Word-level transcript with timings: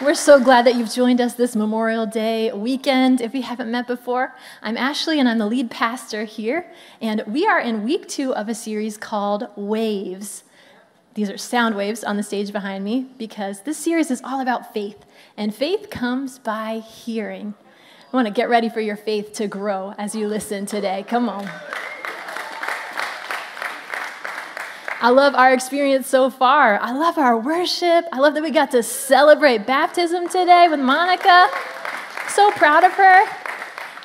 We're 0.00 0.14
so 0.14 0.38
glad 0.38 0.64
that 0.66 0.76
you've 0.76 0.92
joined 0.92 1.20
us 1.20 1.34
this 1.34 1.56
Memorial 1.56 2.06
Day 2.06 2.52
weekend. 2.52 3.20
If 3.20 3.32
we 3.32 3.40
haven't 3.40 3.68
met 3.68 3.88
before, 3.88 4.32
I'm 4.62 4.76
Ashley 4.76 5.18
and 5.18 5.28
I'm 5.28 5.38
the 5.38 5.46
lead 5.46 5.72
pastor 5.72 6.22
here. 6.22 6.70
And 7.00 7.24
we 7.26 7.48
are 7.48 7.58
in 7.58 7.82
week 7.82 8.06
two 8.06 8.32
of 8.32 8.48
a 8.48 8.54
series 8.54 8.96
called 8.96 9.48
Waves. 9.56 10.44
These 11.14 11.28
are 11.30 11.36
sound 11.36 11.74
waves 11.74 12.04
on 12.04 12.16
the 12.16 12.22
stage 12.22 12.52
behind 12.52 12.84
me 12.84 13.08
because 13.18 13.62
this 13.62 13.76
series 13.76 14.12
is 14.12 14.22
all 14.22 14.40
about 14.40 14.72
faith. 14.72 15.04
And 15.36 15.52
faith 15.52 15.90
comes 15.90 16.38
by 16.38 16.78
hearing. 16.78 17.54
I 18.12 18.16
want 18.16 18.28
to 18.28 18.32
get 18.32 18.48
ready 18.48 18.68
for 18.68 18.80
your 18.80 18.96
faith 18.96 19.32
to 19.32 19.48
grow 19.48 19.94
as 19.98 20.14
you 20.14 20.28
listen 20.28 20.64
today. 20.64 21.04
Come 21.08 21.28
on. 21.28 21.50
I 25.00 25.10
love 25.10 25.36
our 25.36 25.54
experience 25.54 26.08
so 26.08 26.28
far. 26.28 26.76
I 26.80 26.90
love 26.90 27.18
our 27.18 27.38
worship. 27.38 28.04
I 28.12 28.18
love 28.18 28.34
that 28.34 28.42
we 28.42 28.50
got 28.50 28.72
to 28.72 28.82
celebrate 28.82 29.64
baptism 29.64 30.28
today 30.28 30.66
with 30.68 30.80
Monica. 30.80 31.48
So 32.30 32.50
proud 32.50 32.82
of 32.82 32.90
her. 32.94 33.24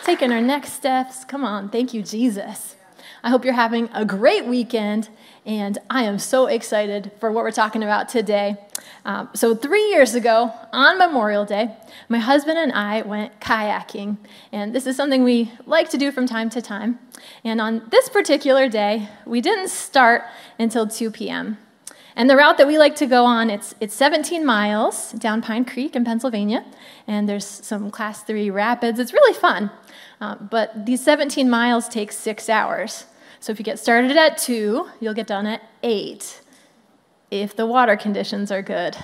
Taking 0.04 0.30
her 0.30 0.40
next 0.40 0.74
steps. 0.74 1.26
Come 1.26 1.44
on. 1.44 1.70
Thank 1.70 1.96
you, 1.96 2.04
Jesus. 2.04 2.76
I 3.24 3.32
hope 3.32 3.44
you're 3.44 3.56
having 3.56 3.90
a 3.92 4.06
great 4.06 4.46
weekend, 4.46 5.10
and 5.46 5.78
I 5.90 6.04
am 6.04 6.20
so 6.20 6.48
excited 6.48 7.12
for 7.20 7.32
what 7.32 7.44
we're 7.44 7.52
talking 7.52 7.84
about 7.84 8.08
today. 8.08 8.56
Um, 9.06 9.30
so, 9.34 9.54
three 9.54 9.90
years 9.90 10.16
ago, 10.16 10.54
on 10.72 10.98
Memorial 10.98 11.44
Day, 11.44 11.76
my 12.08 12.20
husband 12.20 12.58
and 12.58 12.72
I 12.72 13.02
went 13.02 13.40
kayaking. 13.42 14.18
And 14.54 14.74
this 14.74 14.88
is 14.88 14.96
something 14.96 15.24
we 15.24 15.52
like 15.66 15.90
to 15.90 15.98
do 15.98 16.12
from 16.12 16.26
time 16.26 16.50
to 16.52 16.62
time. 16.62 17.00
And 17.44 17.60
on 17.60 17.88
this 17.92 18.08
particular 18.08 18.70
day, 18.70 19.10
we 19.26 19.42
didn't 19.42 19.70
start 19.70 20.24
until 20.58 20.88
2 20.88 21.12
p.m. 21.12 21.58
And 22.16 22.30
the 22.30 22.38
route 22.38 22.58
that 22.58 22.68
we 22.68 22.78
like 22.78 22.96
to 22.98 23.08
go 23.08 23.26
on, 23.26 23.50
it's, 23.50 23.76
it's 23.82 23.96
17 23.96 24.46
miles 24.46 25.12
down 25.14 25.42
Pine 25.42 25.66
Creek 25.66 25.96
in 25.96 26.06
Pennsylvania. 26.06 26.64
And 27.08 27.28
there's 27.28 27.46
some 27.46 27.90
class 27.92 28.24
three 28.24 28.50
rapids. 28.50 29.00
It's 29.00 29.12
really 29.12 29.34
fun. 29.34 29.72
Uh, 30.22 30.36
but 30.36 30.86
these 30.86 31.04
17 31.04 31.50
miles 31.50 31.90
take 31.90 32.12
six 32.12 32.50
hours. 32.50 33.06
So 33.44 33.52
if 33.52 33.60
you 33.60 33.66
get 33.66 33.78
started 33.78 34.16
at 34.16 34.38
2, 34.38 34.88
you'll 35.02 35.14
get 35.14 35.28
done 35.28 35.46
at 35.46 35.62
8 35.84 36.42
if 37.30 37.54
the 37.58 37.66
water 37.66 37.98
conditions 37.98 38.54
are 38.54 38.62
good. 38.62 38.96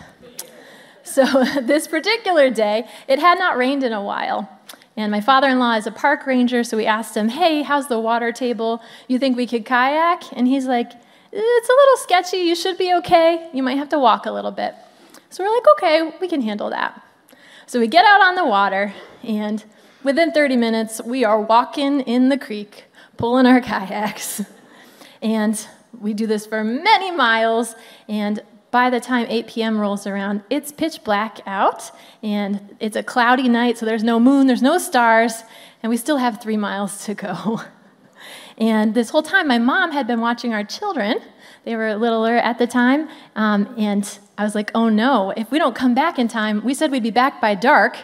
So, 1.03 1.25
this 1.61 1.89
particular 1.89 2.49
day, 2.49 2.87
it 3.09 3.19
had 3.19 3.37
not 3.37 3.57
rained 3.57 3.83
in 3.83 3.91
a 3.91 4.01
while. 4.01 4.49
And 4.95 5.11
my 5.11 5.19
father 5.19 5.49
in 5.49 5.59
law 5.59 5.73
is 5.73 5.87
a 5.87 5.91
park 5.91 6.25
ranger, 6.25 6.63
so 6.63 6.77
we 6.77 6.85
asked 6.85 7.17
him, 7.17 7.27
Hey, 7.27 7.63
how's 7.63 7.89
the 7.89 7.99
water 7.99 8.31
table? 8.31 8.81
You 9.09 9.19
think 9.19 9.35
we 9.35 9.45
could 9.45 9.65
kayak? 9.65 10.31
And 10.31 10.47
he's 10.47 10.67
like, 10.67 10.89
It's 11.33 11.69
a 11.69 11.73
little 11.73 11.97
sketchy. 11.97 12.37
You 12.37 12.55
should 12.55 12.77
be 12.77 12.93
okay. 12.93 13.49
You 13.53 13.61
might 13.61 13.77
have 13.77 13.89
to 13.89 13.99
walk 13.99 14.25
a 14.25 14.31
little 14.31 14.51
bit. 14.51 14.73
So, 15.31 15.43
we're 15.43 15.53
like, 15.53 15.67
Okay, 15.73 16.17
we 16.21 16.29
can 16.29 16.41
handle 16.41 16.69
that. 16.69 17.05
So, 17.65 17.77
we 17.77 17.87
get 17.87 18.05
out 18.05 18.21
on 18.21 18.35
the 18.35 18.45
water, 18.45 18.93
and 19.21 19.65
within 20.01 20.31
30 20.31 20.55
minutes, 20.55 21.01
we 21.03 21.25
are 21.25 21.41
walking 21.41 21.99
in 21.99 22.29
the 22.29 22.37
creek, 22.37 22.85
pulling 23.19 23.45
our 23.45 23.59
kayaks. 23.59 24.41
And 25.21 25.67
we 25.99 26.13
do 26.13 26.25
this 26.25 26.45
for 26.45 26.63
many 26.63 27.11
miles, 27.11 27.75
and 28.07 28.41
by 28.71 28.89
the 28.89 29.01
time 29.01 29.27
8 29.27 29.47
p.m. 29.47 29.77
rolls 29.77 30.07
around, 30.07 30.41
it's 30.49 30.71
pitch 30.71 31.03
black 31.03 31.41
out, 31.45 31.91
and 32.23 32.77
it's 32.79 32.95
a 32.95 33.03
cloudy 33.03 33.49
night, 33.49 33.77
so 33.77 33.85
there's 33.85 34.05
no 34.05 34.21
moon, 34.21 34.47
there's 34.47 34.61
no 34.61 34.77
stars, 34.77 35.43
and 35.83 35.89
we 35.89 35.97
still 35.97 36.15
have 36.15 36.41
three 36.41 36.55
miles 36.55 37.03
to 37.05 37.13
go. 37.13 37.61
and 38.57 38.93
this 38.95 39.09
whole 39.09 39.23
time, 39.23 39.49
my 39.49 39.57
mom 39.57 39.91
had 39.91 40.07
been 40.07 40.21
watching 40.21 40.53
our 40.53 40.63
children. 40.63 41.19
They 41.65 41.75
were 41.75 41.95
littler 41.97 42.37
at 42.37 42.57
the 42.57 42.67
time, 42.67 43.09
um, 43.35 43.73
and 43.77 44.17
I 44.37 44.45
was 44.45 44.55
like, 44.55 44.71
oh 44.73 44.87
no, 44.87 45.33
if 45.35 45.51
we 45.51 45.59
don't 45.59 45.75
come 45.75 45.93
back 45.93 46.17
in 46.17 46.29
time, 46.29 46.63
we 46.63 46.73
said 46.73 46.89
we'd 46.89 47.03
be 47.03 47.11
back 47.11 47.41
by 47.41 47.53
dark. 47.53 47.97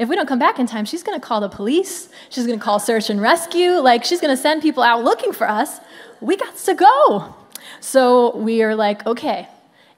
If 0.00 0.08
we 0.08 0.16
don't 0.16 0.26
come 0.26 0.40
back 0.40 0.58
in 0.58 0.66
time, 0.66 0.84
she's 0.84 1.04
gonna 1.04 1.20
call 1.20 1.40
the 1.40 1.48
police, 1.48 2.08
she's 2.30 2.46
gonna 2.46 2.58
call 2.58 2.80
search 2.80 3.08
and 3.08 3.20
rescue, 3.20 3.72
like, 3.72 4.02
she's 4.02 4.20
gonna 4.20 4.36
send 4.36 4.62
people 4.62 4.82
out 4.82 5.04
looking 5.04 5.32
for 5.32 5.48
us 5.48 5.78
we 6.20 6.36
got 6.36 6.56
to 6.56 6.74
go. 6.74 7.34
So 7.80 8.36
we 8.36 8.62
are 8.62 8.74
like, 8.74 9.06
okay, 9.06 9.48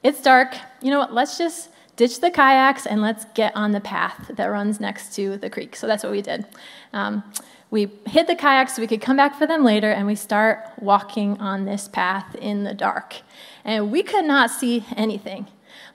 it's 0.01 0.21
dark. 0.21 0.55
You 0.81 0.91
know 0.91 0.99
what? 0.99 1.13
Let's 1.13 1.37
just 1.37 1.69
ditch 1.95 2.21
the 2.21 2.31
kayaks 2.31 2.85
and 2.85 3.01
let's 3.01 3.25
get 3.33 3.55
on 3.55 3.71
the 3.71 3.79
path 3.79 4.31
that 4.33 4.45
runs 4.45 4.79
next 4.79 5.13
to 5.15 5.37
the 5.37 5.49
creek. 5.49 5.75
So 5.75 5.85
that's 5.85 6.03
what 6.03 6.11
we 6.11 6.21
did. 6.21 6.45
Um, 6.93 7.23
we 7.69 7.89
hid 8.05 8.27
the 8.27 8.35
kayaks 8.35 8.75
so 8.75 8.81
we 8.81 8.87
could 8.87 9.01
come 9.01 9.17
back 9.17 9.35
for 9.37 9.47
them 9.47 9.63
later, 9.63 9.91
and 9.91 10.05
we 10.05 10.13
start 10.13 10.59
walking 10.79 11.39
on 11.39 11.65
this 11.65 11.87
path 11.87 12.35
in 12.35 12.63
the 12.63 12.73
dark. 12.73 13.21
And 13.65 13.91
we 13.91 14.03
could 14.03 14.25
not 14.25 14.51
see 14.51 14.85
anything. 14.95 15.47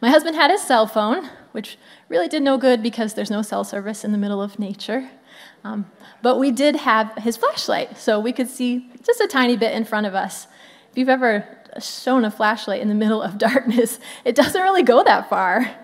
My 0.02 0.10
husband 0.10 0.34
had 0.34 0.50
his 0.50 0.60
cell 0.60 0.88
phone, 0.88 1.30
which 1.52 1.78
really 2.08 2.28
did 2.28 2.42
no 2.42 2.58
good 2.58 2.82
because 2.82 3.14
there's 3.14 3.30
no 3.30 3.42
cell 3.42 3.64
service 3.64 4.04
in 4.04 4.12
the 4.12 4.18
middle 4.18 4.42
of 4.42 4.58
nature. 4.58 5.10
Um, 5.64 5.86
but 6.22 6.38
we 6.38 6.50
did 6.50 6.76
have 6.76 7.12
his 7.18 7.36
flashlight, 7.36 7.98
so 7.98 8.20
we 8.20 8.32
could 8.32 8.48
see 8.48 8.90
just 9.04 9.20
a 9.20 9.26
tiny 9.26 9.56
bit 9.56 9.74
in 9.74 9.84
front 9.84 10.06
of 10.06 10.14
us. 10.14 10.46
If 10.90 10.98
you've 10.98 11.08
ever 11.08 11.46
shown 11.80 12.24
a 12.24 12.30
flashlight 12.30 12.80
in 12.80 12.88
the 12.88 12.94
middle 12.94 13.22
of 13.22 13.38
darkness, 13.48 13.98
it 14.24 14.34
doesn't 14.34 14.60
really 14.60 14.82
go 14.82 15.02
that 15.04 15.28
far. 15.28 15.74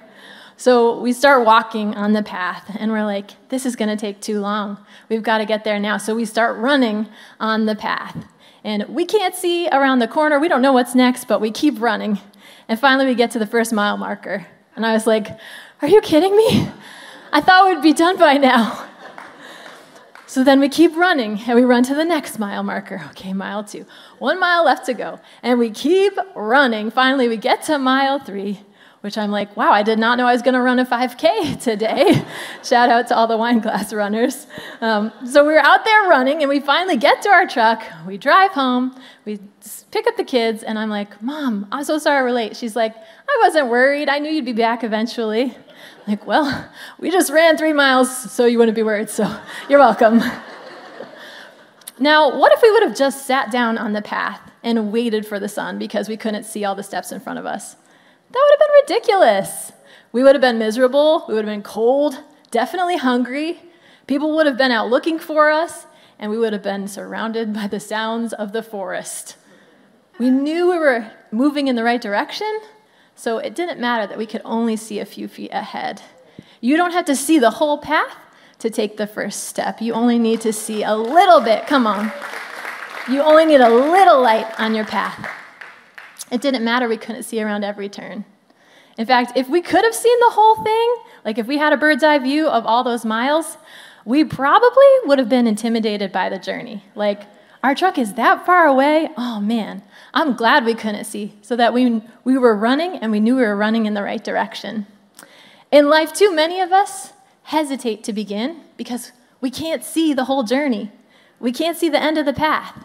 So 0.57 1.01
we 1.01 1.13
start 1.13 1.45
walking 1.45 1.95
on 1.95 2.13
the 2.13 2.23
path, 2.23 2.77
and 2.79 2.93
we're 2.93 3.05
like, 3.05 3.31
this 3.49 3.67
is 3.67 3.75
going 3.75 3.89
to 3.89 3.97
take 3.97 4.21
too 4.21 4.41
long. 4.41 4.79
We've 5.09 5.23
got 5.23 5.39
to 5.39 5.45
get 5.45 5.65
there 5.65 5.81
now. 5.81 5.97
So 5.97 6.15
we 6.15 6.25
start 6.25 6.57
running 6.59 7.09
on 7.41 7.67
the 7.67 7.75
path. 7.75 8.17
And 8.63 8.85
we 8.89 9.05
can't 9.05 9.35
see 9.35 9.69
around 9.69 9.99
the 9.99 10.09
corner. 10.09 10.39
We 10.39 10.49
don't 10.49 10.63
know 10.63 10.73
what's 10.73 10.95
next, 10.95 11.27
but 11.27 11.41
we 11.41 11.51
keep 11.51 11.81
running. 11.81 12.19
And 12.69 12.81
finally, 12.81 13.05
we 13.05 13.15
get 13.15 13.31
to 13.33 13.39
the 13.39 13.47
first 13.47 13.73
mile 13.73 13.99
marker. 13.99 14.47
And 14.77 14.85
I 14.85 14.93
was 14.93 15.07
like, 15.07 15.29
are 15.83 15.89
you 15.89 16.01
kidding 16.01 16.37
me? 16.37 16.69
I 17.33 17.41
thought 17.41 17.67
we'd 17.67 17.83
be 17.83 17.93
done 17.93 18.17
by 18.17 18.37
now. 18.37 18.89
So 20.27 20.43
then 20.43 20.59
we 20.59 20.69
keep 20.69 20.97
running 20.97 21.41
and 21.47 21.55
we 21.55 21.63
run 21.63 21.85
to 21.85 21.95
the 21.95 22.05
next 22.05 22.41
mile 22.41 22.65
marker. 22.65 23.03
Okay, 23.11 23.33
mile 23.33 23.63
two. 23.63 23.87
One 24.19 24.41
mile 24.41 24.65
left 24.65 24.87
to 24.87 24.95
go. 24.95 25.21
And 25.45 25.61
we 25.61 25.71
keep 25.71 26.15
running. 26.35 26.91
Finally, 26.91 27.29
we 27.29 27.37
get 27.37 27.63
to 27.65 27.79
mile 27.79 28.19
three, 28.19 28.61
which 29.01 29.17
I'm 29.17 29.31
like, 29.31 29.57
wow, 29.57 29.71
I 29.71 29.85
did 29.85 29.99
not 30.01 30.19
know 30.19 30.27
I 30.27 30.33
was 30.33 30.43
going 30.43 30.55
to 30.55 30.61
run 30.61 30.81
a 30.81 30.85
5K 30.85 31.63
today. 31.63 32.25
Shout 32.65 32.89
out 32.89 33.07
to 33.09 33.17
all 33.17 33.29
the 33.29 33.37
Wineglass 33.37 33.97
runners. 33.97 34.49
Um, 34.81 35.13
so 35.25 35.45
we're 35.45 35.61
out 35.61 35.85
there 35.85 36.09
running 36.09 36.41
and 36.41 36.49
we 36.49 36.59
finally 36.59 36.97
get 36.97 37.23
to 37.23 37.29
our 37.29 37.47
truck. 37.47 37.85
We 38.05 38.19
drive 38.19 38.51
home. 38.51 39.01
We 39.25 39.39
pick 39.91 40.07
up 40.07 40.17
the 40.17 40.25
kids. 40.25 40.63
And 40.63 40.79
I'm 40.79 40.91
like, 40.91 41.23
Mom, 41.23 41.67
I'm 41.71 41.85
so 41.85 41.99
sorry 41.99 42.23
we're 42.23 42.35
late. 42.35 42.57
She's 42.57 42.77
like, 42.77 42.95
I 42.97 43.41
wasn't 43.45 43.69
worried. 43.69 44.09
I 44.09 44.19
knew 44.19 44.31
you'd 44.31 44.45
be 44.45 44.53
back 44.53 44.85
eventually. 44.85 45.57
Like, 46.07 46.27
well, 46.27 46.71
we 46.99 47.11
just 47.11 47.33
ran 47.33 47.57
three 47.57 47.73
miles, 47.73 48.31
so 48.31 48.45
you 48.45 48.59
wouldn't 48.59 48.75
be 48.75 48.83
worried, 48.83 49.09
so 49.09 49.41
you're 49.69 49.79
welcome. 49.79 50.21
now, 51.99 52.39
what 52.39 52.53
if 52.53 52.61
we 52.61 52.71
would 52.71 52.83
have 52.83 52.97
just 52.97 53.27
sat 53.27 53.51
down 53.51 53.79
on 53.79 53.93
the 53.93 54.03
path 54.03 54.41
and 54.63 54.93
waited 54.93 55.27
for 55.27 55.41
the 55.41 55.49
sun 55.49 55.79
because 55.79 56.09
we 56.09 56.17
couldn't 56.17 56.45
see 56.45 56.65
all 56.65 56.75
the 56.75 56.83
steps 56.83 57.11
in 57.11 57.21
front 57.21 57.39
of 57.39 57.47
us? 57.47 57.75
That 58.31 58.43
would 58.43 58.59
have 58.59 58.61
been 58.61 58.97
ridiculous. 58.97 59.73
We 60.13 60.23
would 60.23 60.35
have 60.35 60.43
been 60.43 60.59
miserable, 60.59 61.25
we 61.27 61.35
would 61.35 61.45
have 61.45 61.53
been 61.55 61.63
cold, 61.63 62.21
definitely 62.51 62.99
hungry. 62.99 63.61
People 64.07 64.35
would 64.37 64.47
have 64.47 64.59
been 64.59 64.71
out 64.71 64.91
looking 64.91 65.19
for 65.19 65.51
us, 65.51 65.87
and 66.19 66.31
we 66.31 66.39
would 66.39 66.53
have 66.53 66.63
been 66.63 66.87
surrounded 66.87 67.55
by 67.55 67.67
the 67.67 67.81
sounds 67.81 68.33
of 68.33 68.53
the 68.53 68.63
forest. 68.63 69.37
We 70.19 70.31
knew 70.31 70.71
we 70.71 70.79
were 70.79 71.11
moving 71.33 71.67
in 71.67 71.75
the 71.75 71.83
right 71.83 72.01
direction, 72.01 72.61
so 73.17 73.39
it 73.39 73.55
didn't 73.55 73.81
matter 73.81 74.07
that 74.07 74.19
we 74.19 74.27
could 74.27 74.43
only 74.45 74.77
see 74.77 75.01
a 75.01 75.05
few 75.05 75.27
feet 75.27 75.51
ahead. 75.53 76.03
You 76.61 76.77
don't 76.77 76.93
have 76.93 77.05
to 77.07 77.17
see 77.17 77.39
the 77.39 77.51
whole 77.51 77.79
path 77.79 78.17
to 78.61 78.71
take 78.71 78.97
the 78.97 79.07
first 79.07 79.45
step. 79.45 79.81
You 79.81 79.93
only 79.93 80.19
need 80.19 80.41
to 80.43 80.53
see 80.53 80.83
a 80.83 80.95
little 80.95 81.41
bit. 81.41 81.67
Come 81.67 81.87
on. 81.87 82.13
You 83.11 83.23
only 83.23 83.45
need 83.45 83.61
a 83.61 83.69
little 83.69 84.23
light 84.23 84.49
on 84.59 84.75
your 84.75 84.87
path. 84.87 85.29
It 86.31 86.41
didn't 86.41 86.65
matter 86.65 86.89
we 86.89 86.97
couldn't 86.97 87.25
see 87.25 87.43
around 87.43 87.65
every 87.65 87.89
turn. 87.89 88.25
In 88.97 89.07
fact, 89.07 89.33
if 89.37 89.49
we 89.49 89.61
could 89.61 89.85
have 89.85 89.95
seen 89.95 90.19
the 90.21 90.31
whole 90.31 90.63
thing, 90.63 90.95
like 91.25 91.39
if 91.39 91.47
we 91.47 91.59
had 91.59 91.73
a 91.73 91.77
bird's 91.77 92.05
eye 92.05 92.19
view 92.19 92.47
of 92.47 92.65
all 92.65 92.85
those 92.85 93.05
miles, 93.05 93.59
we 94.05 94.25
probably 94.25 94.85
would 95.05 95.19
have 95.19 95.29
been 95.29 95.47
intimidated 95.47 96.13
by 96.13 96.29
the 96.29 96.39
journey. 96.39 96.85
Like, 96.95 97.25
our 97.65 97.75
truck 97.75 97.97
is 97.97 98.13
that 98.13 98.45
far 98.45 98.67
away. 98.67 99.09
Oh 99.17 99.41
man, 99.41 99.83
I'm 100.13 100.37
glad 100.37 100.67
we 100.67 100.75
couldn't 100.75 101.07
see, 101.07 101.33
so 101.41 101.57
that 101.57 101.73
we, 101.73 102.03
we 102.23 102.37
were 102.37 102.55
running 102.55 102.99
and 102.99 103.11
we 103.11 103.21
knew 103.21 103.37
we 103.37 103.43
were 103.43 103.57
running 103.57 103.87
in 103.87 103.95
the 103.95 104.03
right 104.03 104.23
direction. 104.23 104.87
In 105.73 105.89
life, 105.89 106.13
too, 106.13 106.33
many 106.33 106.61
of 106.61 106.73
us 106.73 107.15
hesitate 107.45 108.05
to 108.05 108.13
begin 108.13 108.61
because 108.77 109.13
we 109.41 109.51
can't 109.51 109.83
see 109.83 110.13
the 110.13 110.27
whole 110.27 110.43
journey. 110.43 110.93
We 111.41 111.53
can't 111.53 111.79
see 111.79 111.89
the 111.89 112.03
end 112.03 112.19
of 112.19 112.27
the 112.27 112.35
path. 112.35 112.85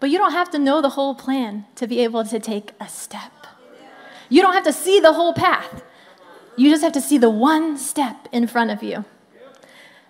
But 0.00 0.08
you 0.08 0.16
don't 0.16 0.32
have 0.32 0.50
to 0.52 0.58
know 0.58 0.80
the 0.80 0.90
whole 0.90 1.14
plan 1.14 1.66
to 1.74 1.86
be 1.86 2.00
able 2.00 2.24
to 2.24 2.40
take 2.40 2.72
a 2.80 2.88
step. 2.88 3.32
You 4.30 4.40
don't 4.40 4.54
have 4.54 4.64
to 4.64 4.72
see 4.72 4.98
the 4.98 5.12
whole 5.12 5.34
path. 5.34 5.82
You 6.56 6.70
just 6.70 6.82
have 6.82 6.92
to 6.92 7.02
see 7.02 7.18
the 7.18 7.30
one 7.30 7.76
step 7.76 8.28
in 8.32 8.46
front 8.46 8.70
of 8.70 8.82
you. 8.82 9.04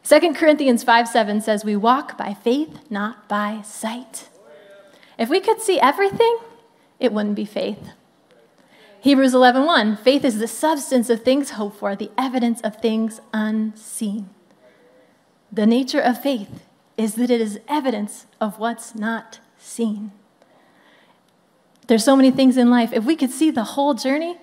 2 0.06 0.35
Corinthians 0.35 0.85
5 0.85 1.08
7 1.08 1.41
says, 1.41 1.64
We 1.64 1.75
walk 1.75 2.17
by 2.17 2.32
faith, 2.32 2.79
not 2.88 3.29
by 3.29 3.62
sight. 3.62 4.29
If 5.19 5.29
we 5.29 5.41
could 5.41 5.61
see 5.61 5.81
everything, 5.81 6.38
it 7.00 7.12
wouldn't 7.12 7.35
be 7.35 7.44
faith. 7.44 7.91
Hebrews 9.00 9.35
11:1 9.35 9.67
1, 9.67 9.97
Faith 9.97 10.25
is 10.25 10.38
the 10.38 10.47
substance 10.47 11.11
of 11.11 11.23
things 11.23 11.50
hoped 11.50 11.79
for, 11.79 11.97
the 11.97 12.11
evidence 12.17 12.61
of 12.61 12.76
things 12.76 13.20
unseen. 13.32 14.31
The 15.53 15.67
nature 15.67 16.00
of 16.00 16.23
faith 16.23 16.64
is 16.97 17.14
that 17.14 17.31
it 17.31 17.41
is 17.41 17.61
evidence 17.69 18.26
of 18.41 18.59
what's 18.59 18.94
not 18.94 19.41
seen. 19.59 20.12
There's 21.88 22.05
so 22.05 22.17
many 22.17 22.31
things 22.31 22.56
in 22.56 22.70
life. 22.70 22.93
If 22.93 23.05
we 23.05 23.17
could 23.17 23.31
see 23.31 23.50
the 23.50 23.64
whole 23.75 23.94
journey, 23.94 24.38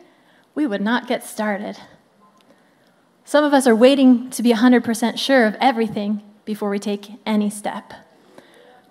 we 0.55 0.67
would 0.67 0.81
not 0.81 1.07
get 1.07 1.23
started. 1.23 1.77
Some 3.25 3.43
of 3.43 3.53
us 3.53 3.67
are 3.67 3.75
waiting 3.75 4.29
to 4.31 4.43
be 4.43 4.53
100% 4.53 5.17
sure 5.17 5.45
of 5.45 5.55
everything 5.61 6.21
before 6.45 6.69
we 6.69 6.79
take 6.79 7.11
any 7.25 7.49
step. 7.49 7.93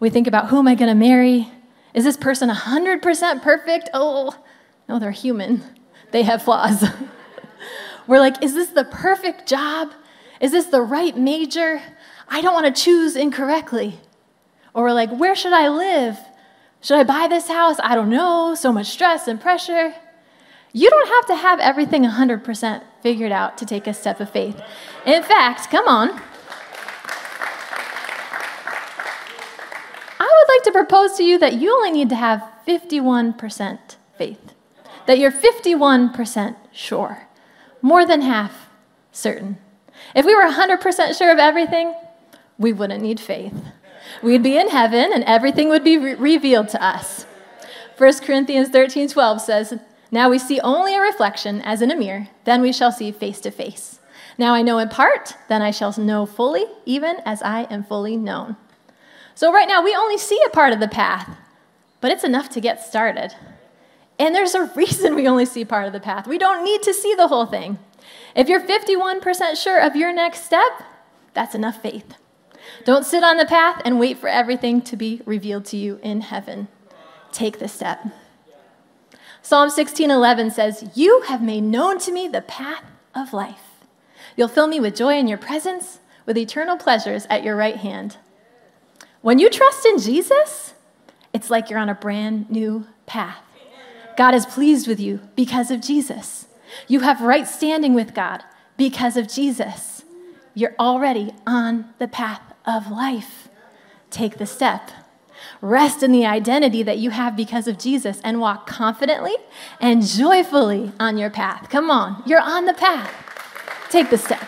We 0.00 0.11
think 0.11 0.26
about 0.26 0.49
who 0.49 0.58
am 0.58 0.69
I 0.69 0.75
going 0.75 0.88
to 0.88 0.94
marry? 0.94 1.50
Is 1.94 2.05
this 2.05 2.17
person 2.17 2.49
100% 2.49 3.43
perfect? 3.43 3.90
Oh, 3.93 4.34
no, 4.88 4.99
they're 4.99 5.11
human. 5.11 5.62
They 6.11 6.23
have 6.23 6.43
flaws. 6.43 6.84
We're 8.06 8.19
like, 8.19 8.43
is 8.43 8.55
this 8.55 8.69
the 8.69 8.84
perfect 8.84 9.46
job? 9.46 9.93
Is 10.40 10.50
this 10.52 10.67
the 10.67 10.82
right 10.82 11.17
major? 11.17 11.81
I 12.29 12.40
don't 12.40 12.55
want 12.55 12.75
to 12.75 12.82
choose 12.82 13.14
incorrectly. 13.14 14.00
Or 14.75 14.84
we're 14.84 14.93
like, 14.93 15.11
where 15.11 15.37
should 15.37 15.52
I 15.52 15.69
live? 15.69 16.19
Should 16.81 16.99
I 16.99 17.05
buy 17.05 17.29
this 17.29 17.46
house? 17.46 17.76
I 17.82 17.94
don't 17.94 18.08
know. 18.08 18.55
So 18.55 18.73
much 18.73 18.87
stress 18.88 19.29
and 19.29 19.40
pressure. 19.40 19.94
You 20.73 20.89
don't 20.89 21.09
have 21.09 21.27
to 21.27 21.37
have 21.37 21.61
everything 21.61 22.05
100% 22.05 22.83
figured 23.03 23.33
out 23.33 23.59
to 23.59 23.67
take 23.67 23.87
a 23.87 23.93
step 23.93 24.21
of 24.21 24.31
faith. 24.31 24.61
In 25.05 25.23
fact, 25.23 25.71
come 25.71 25.87
on. 25.87 26.09
I 30.19 30.25
would 30.25 30.55
like 30.55 30.63
to 30.65 30.73
propose 30.73 31.17
to 31.19 31.25
you 31.25 31.39
that 31.39 31.55
you 31.55 31.75
only 31.75 31.91
need 31.91 32.09
to 32.09 32.15
have 32.15 32.43
51% 32.67 33.79
faith, 34.17 34.55
that 35.07 35.19
you're 35.19 35.33
51% 35.33 36.57
sure, 36.73 37.29
more 37.83 38.07
than 38.07 38.23
half 38.23 38.69
certain. 39.11 39.59
If 40.15 40.25
we 40.25 40.35
were 40.35 40.51
100% 40.51 41.19
sure 41.19 41.33
of 41.33 41.39
everything, 41.39 41.95
we 42.57 42.73
wouldn't 42.73 43.03
need 43.03 43.21
faith. 43.21 43.55
We'd 44.23 44.43
be 44.43 44.57
in 44.57 44.69
heaven 44.69 45.13
and 45.13 45.25
everything 45.25 45.69
would 45.69 45.85
be 45.85 45.99
re- 45.99 46.15
revealed 46.15 46.69
to 46.71 46.83
us. 46.83 47.27
1 47.99 48.21
Corinthians 48.21 48.69
13 48.71 49.09
12 49.09 49.41
says, 49.41 49.75
Now 50.12 50.29
we 50.29 50.38
see 50.38 50.61
only 50.61 50.94
a 50.94 51.00
reflection 51.00 51.62
as 51.62 51.81
in 51.81 51.91
a 51.91 51.97
mirror, 51.97 52.29
then 52.44 52.61
we 52.61 52.70
shall 52.70 52.93
see 52.93 53.11
face 53.11 53.41
to 53.41 53.50
face. 53.50 53.99
Now 54.37 54.53
I 54.53 54.61
know 54.61 54.76
in 54.79 54.91
part, 54.91 55.35
then 55.49 55.62
I 55.62 55.70
shall 55.70 55.99
know 55.99 56.26
fully, 56.26 56.67
even 56.85 57.17
as 57.25 57.43
I 57.43 57.62
am 57.64 57.82
fully 57.82 58.19
known. 58.19 58.56
So 59.35 59.50
right 59.50 59.67
now 59.67 59.82
we 59.82 59.97
only 59.97 60.19
see 60.19 60.38
a 60.47 60.50
part 60.50 60.75
of 60.75 60.81
the 60.81 60.88
path, 60.88 61.38
but 62.03 62.11
it's 62.11 62.25
enough 62.25 62.50
to 62.50 62.61
get 62.61 62.85
started. 62.85 63.35
And 64.19 64.35
there's 64.35 64.55
a 64.55 64.70
reason 64.76 65.14
we 65.14 65.26
only 65.26 65.47
see 65.47 65.64
part 65.64 65.87
of 65.87 65.94
the 65.94 66.00
path. 66.00 66.26
We 66.26 66.37
don't 66.37 66.62
need 66.62 66.82
to 66.82 66.93
see 66.93 67.15
the 67.15 67.29
whole 67.29 67.47
thing. 67.47 67.79
If 68.37 68.49
you're 68.49 68.61
51% 68.61 69.56
sure 69.56 69.81
of 69.81 69.97
your 69.97 70.12
next 70.12 70.44
step, 70.44 70.82
that's 71.32 71.55
enough 71.55 71.81
faith. 71.81 72.15
Don't 72.85 73.06
sit 73.06 73.25
on 73.25 73.38
the 73.38 73.47
path 73.47 73.81
and 73.85 73.99
wait 73.99 74.19
for 74.19 74.29
everything 74.29 74.82
to 74.82 74.97
be 74.97 75.23
revealed 75.25 75.65
to 75.67 75.79
you 75.79 75.99
in 76.03 76.20
heaven. 76.20 76.69
Take 77.32 77.58
the 77.58 77.69
step. 77.69 78.06
Psalm 79.43 79.69
16:11 79.69 80.50
says, 80.50 80.85
"You 80.94 81.23
have 81.23 81.43
made 81.43 81.65
known 81.65 81.99
to 81.99 82.12
me 82.12 82.29
the 82.29 82.43
path 82.43 82.85
of 83.15 83.33
life. 83.33 83.85
You'll 84.37 84.49
fill 84.49 84.69
me 84.69 84.81
with 84.81 84.97
joy 84.97 85.19
in 85.19 85.29
your 85.29 85.39
presence, 85.39 85.99
with 86.25 86.39
eternal 86.39 86.77
pleasures 86.77 87.27
at 87.29 87.43
your 87.43 87.56
right 87.56 87.77
hand." 87.77 88.17
When 89.21 89.39
you 89.39 89.50
trust 89.50 89.85
in 89.85 89.99
Jesus, 89.99 90.75
it's 91.33 91.50
like 91.50 91.69
you're 91.69 91.79
on 91.79 91.89
a 91.89 91.94
brand 91.94 92.50
new 92.50 92.87
path. 93.06 93.43
God 94.17 94.35
is 94.35 94.47
pleased 94.47 94.87
with 94.87 95.00
you 95.00 95.21
because 95.35 95.71
of 95.71 95.81
Jesus. 95.81 96.47
You 96.87 97.00
have 97.00 97.21
right 97.21 97.47
standing 97.47 97.94
with 97.94 98.15
God 98.15 98.44
because 98.77 99.17
of 99.17 99.29
Jesus. 99.29 100.05
You're 100.55 100.75
already 100.79 101.35
on 101.47 101.93
the 101.99 102.09
path 102.09 102.43
of 102.65 102.91
life. 102.91 103.49
Take 104.11 104.39
the 104.39 104.47
step. 104.47 104.91
Rest 105.61 106.03
in 106.03 106.12
the 106.12 106.27
identity 106.27 106.83
that 106.83 106.99
you 106.99 107.11
have 107.11 107.37
because 107.37 107.69
of 107.69 107.79
Jesus 107.79 108.21
and 108.25 108.41
walk 108.41 108.67
confidently 108.67 109.35
and 109.81 110.05
joyfully 110.05 110.93
on 110.99 111.19
your 111.19 111.31
path. 111.31 111.69
Come 111.69 111.91
on, 111.91 112.23
you're 112.27 112.41
on 112.41 112.67
the 112.67 112.75
path. 112.75 113.12
Take 113.91 114.11
the 114.11 114.19
step. 114.19 114.43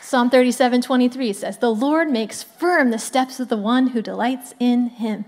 Psalm 0.00 0.28
37 0.28 0.82
23 0.82 1.32
says, 1.32 1.58
The 1.58 1.72
Lord 1.72 2.10
makes 2.10 2.42
firm 2.42 2.90
the 2.90 2.98
steps 2.98 3.38
of 3.38 3.48
the 3.48 3.56
one 3.56 3.88
who 3.88 4.02
delights 4.02 4.54
in 4.58 4.88
him. 4.88 5.24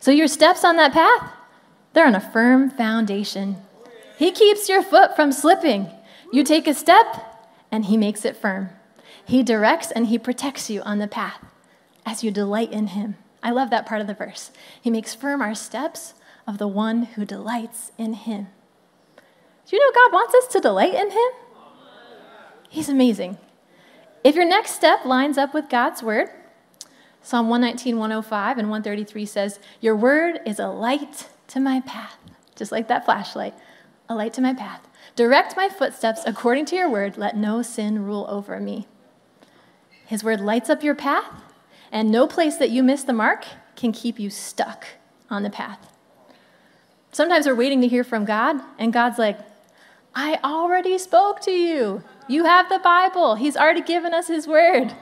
So 0.00 0.10
your 0.10 0.28
steps 0.28 0.64
on 0.64 0.76
that 0.76 0.92
path, 0.92 1.32
they're 1.92 2.06
on 2.06 2.14
a 2.14 2.20
firm 2.20 2.70
foundation. 2.70 3.56
He 4.18 4.32
keeps 4.32 4.68
your 4.68 4.82
foot 4.82 5.14
from 5.14 5.32
slipping. 5.32 5.90
You 6.32 6.42
take 6.42 6.66
a 6.66 6.74
step, 6.74 7.06
and 7.70 7.84
he 7.84 7.96
makes 7.96 8.24
it 8.24 8.36
firm. 8.36 8.70
He 9.24 9.42
directs 9.42 9.90
and 9.90 10.06
He 10.06 10.18
protects 10.18 10.68
you 10.68 10.82
on 10.82 10.98
the 10.98 11.08
path 11.08 11.40
as 12.06 12.22
you 12.22 12.30
delight 12.30 12.72
in 12.72 12.88
Him. 12.88 13.16
I 13.42 13.50
love 13.50 13.70
that 13.70 13.86
part 13.86 14.00
of 14.00 14.06
the 14.06 14.14
verse. 14.14 14.50
He 14.80 14.90
makes 14.90 15.14
firm 15.14 15.42
our 15.42 15.54
steps 15.54 16.14
of 16.46 16.58
the 16.58 16.68
one 16.68 17.04
who 17.04 17.24
delights 17.24 17.92
in 17.98 18.14
Him. 18.14 18.48
Do 19.66 19.76
you 19.76 19.80
know 19.80 19.92
God 19.94 20.12
wants 20.12 20.34
us 20.34 20.46
to 20.48 20.60
delight 20.60 20.94
in 20.94 21.10
Him? 21.10 21.30
He's 22.68 22.88
amazing. 22.88 23.38
If 24.22 24.34
your 24.34 24.46
next 24.46 24.72
step 24.72 25.04
lines 25.04 25.38
up 25.38 25.54
with 25.54 25.68
God's 25.68 26.02
word, 26.02 26.28
Psalm 27.22 27.48
119, 27.48 27.98
105, 27.98 28.58
and 28.58 28.68
133 28.68 29.26
says, 29.26 29.58
Your 29.80 29.96
word 29.96 30.40
is 30.44 30.58
a 30.58 30.68
light 30.68 31.28
to 31.48 31.60
my 31.60 31.80
path, 31.80 32.18
just 32.54 32.72
like 32.72 32.88
that 32.88 33.04
flashlight, 33.04 33.54
a 34.08 34.14
light 34.14 34.32
to 34.34 34.42
my 34.42 34.52
path. 34.52 34.86
Direct 35.16 35.56
my 35.56 35.68
footsteps 35.68 36.22
according 36.26 36.66
to 36.66 36.76
your 36.76 36.90
word. 36.90 37.16
Let 37.16 37.36
no 37.36 37.62
sin 37.62 38.04
rule 38.04 38.26
over 38.28 38.58
me. 38.60 38.88
His 40.06 40.24
word 40.24 40.40
lights 40.40 40.68
up 40.68 40.82
your 40.82 40.94
path, 40.94 41.24
and 41.94 42.10
no 42.10 42.26
place 42.26 42.56
that 42.56 42.70
you 42.70 42.82
miss 42.82 43.04
the 43.04 43.12
mark 43.12 43.44
can 43.76 43.92
keep 43.92 44.18
you 44.18 44.28
stuck 44.28 44.84
on 45.30 45.44
the 45.44 45.48
path. 45.48 45.78
Sometimes 47.12 47.46
we're 47.46 47.54
waiting 47.54 47.80
to 47.82 47.88
hear 47.88 48.02
from 48.02 48.24
God, 48.24 48.60
and 48.80 48.92
God's 48.92 49.16
like, 49.16 49.38
I 50.12 50.40
already 50.42 50.98
spoke 50.98 51.40
to 51.42 51.52
you. 51.52 52.02
You 52.28 52.44
have 52.44 52.68
the 52.68 52.80
Bible. 52.80 53.36
He's 53.36 53.56
already 53.56 53.80
given 53.80 54.12
us 54.12 54.26
His 54.26 54.48
word. 54.48 54.92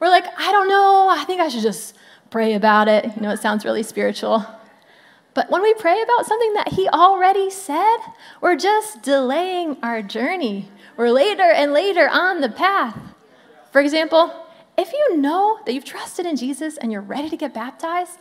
We're 0.00 0.08
like, 0.08 0.24
I 0.38 0.50
don't 0.50 0.68
know. 0.68 1.08
I 1.08 1.24
think 1.24 1.42
I 1.42 1.48
should 1.48 1.62
just 1.62 1.94
pray 2.30 2.54
about 2.54 2.88
it. 2.88 3.04
You 3.14 3.22
know, 3.22 3.30
it 3.30 3.38
sounds 3.38 3.66
really 3.66 3.82
spiritual. 3.82 4.44
But 5.34 5.50
when 5.50 5.62
we 5.62 5.74
pray 5.74 6.00
about 6.00 6.26
something 6.26 6.54
that 6.54 6.68
He 6.68 6.88
already 6.88 7.50
said, 7.50 7.98
we're 8.40 8.56
just 8.56 9.02
delaying 9.02 9.76
our 9.82 10.00
journey. 10.00 10.70
We're 10.96 11.10
later 11.10 11.42
and 11.42 11.74
later 11.74 12.08
on 12.08 12.40
the 12.40 12.48
path. 12.48 12.98
For 13.70 13.82
example, 13.82 14.34
if 14.82 14.92
you 14.92 15.16
know 15.16 15.60
that 15.64 15.72
you've 15.72 15.84
trusted 15.84 16.26
in 16.26 16.36
Jesus 16.36 16.76
and 16.76 16.90
you're 16.90 17.00
ready 17.00 17.30
to 17.30 17.36
get 17.36 17.54
baptized, 17.54 18.18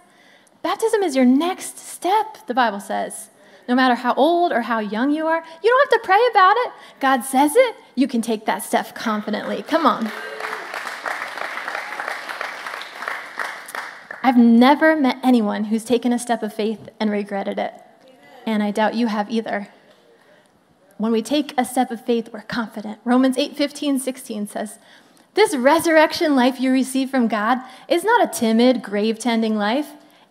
baptism 0.61 1.01
is 1.01 1.15
your 1.15 1.25
next 1.25 1.79
step, 1.79 2.45
the 2.45 2.53
Bible 2.53 2.79
says. 2.79 3.29
No 3.67 3.73
matter 3.73 3.95
how 3.95 4.13
old 4.13 4.51
or 4.51 4.61
how 4.61 4.77
young 4.77 5.09
you 5.09 5.25
are, 5.25 5.43
you 5.63 5.69
don't 5.69 5.91
have 5.91 6.01
to 6.01 6.05
pray 6.05 6.21
about 6.29 6.55
it. 6.57 6.71
God 6.99 7.21
says 7.23 7.55
it, 7.55 7.75
you 7.95 8.07
can 8.07 8.21
take 8.21 8.45
that 8.45 8.61
step 8.61 8.93
confidently. 8.93 9.63
Come 9.63 9.87
on. 9.87 10.11
I've 14.23 14.37
never 14.37 14.95
met 14.95 15.17
anyone 15.23 15.65
who's 15.65 15.83
taken 15.83 16.13
a 16.13 16.19
step 16.19 16.43
of 16.43 16.53
faith 16.53 16.89
and 16.99 17.09
regretted 17.09 17.57
it. 17.57 17.73
And 18.45 18.61
I 18.61 18.69
doubt 18.69 18.93
you 18.93 19.07
have 19.07 19.31
either. 19.31 19.69
When 20.97 21.11
we 21.11 21.23
take 21.23 21.55
a 21.57 21.65
step 21.65 21.89
of 21.89 22.05
faith, 22.05 22.29
we're 22.31 22.43
confident. 22.43 22.99
Romans 23.03 23.35
8 23.35 23.57
15, 23.57 23.97
16 23.97 24.47
says, 24.47 24.77
this 25.33 25.55
resurrection 25.55 26.35
life 26.35 26.59
you 26.59 26.71
receive 26.71 27.09
from 27.09 27.27
God 27.27 27.59
is 27.87 28.03
not 28.03 28.23
a 28.23 28.39
timid, 28.39 28.83
grave 28.83 29.17
tending 29.17 29.55
life, 29.55 29.87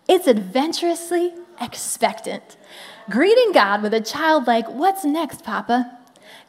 it's 0.07 0.27
adventurously 0.27 1.33
expectant. 1.59 2.57
Greeting 3.09 3.51
God 3.51 3.81
with 3.81 3.93
a 3.93 4.01
childlike, 4.01 4.67
What's 4.67 5.03
next, 5.03 5.43
Papa? 5.43 5.97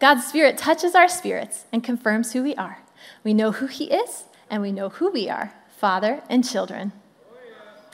God's 0.01 0.27
Spirit 0.27 0.59
touches 0.59 0.95
our 0.95 1.09
spirits 1.09 1.65
and 1.73 1.83
confirms 1.83 2.33
who 2.33 2.43
we 2.43 2.55
are. 2.57 2.79
We 3.25 3.33
know 3.35 3.53
who 3.53 3.67
He 3.67 3.85
is, 3.85 4.25
and 4.51 4.61
we 4.61 4.73
know 4.73 4.91
who 4.91 5.11
we 5.11 5.29
are 5.29 5.55
Father 5.79 6.23
and 6.29 6.49
children. 6.49 6.93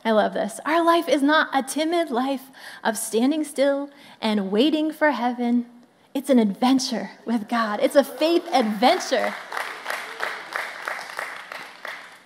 I 0.05 0.13
love 0.13 0.33
this. 0.33 0.61
Our 0.65 0.85
life 0.85 1.09
is 1.09 1.23
not 1.23 1.51
a 1.53 1.63
timid 1.63 2.11
life 2.11 2.51
of 2.83 2.97
standing 2.97 3.45
still 3.45 3.91
and 4.21 4.51
waiting 4.51 4.93
for 4.93 5.11
heaven. 5.11 5.67
It's 6.15 6.31
an 6.31 6.39
adventure 6.39 7.11
with 7.25 7.49
God, 7.49 7.81
it's 7.81 7.97
a 7.97 8.05
faith 8.05 8.47
adventure. 8.53 9.35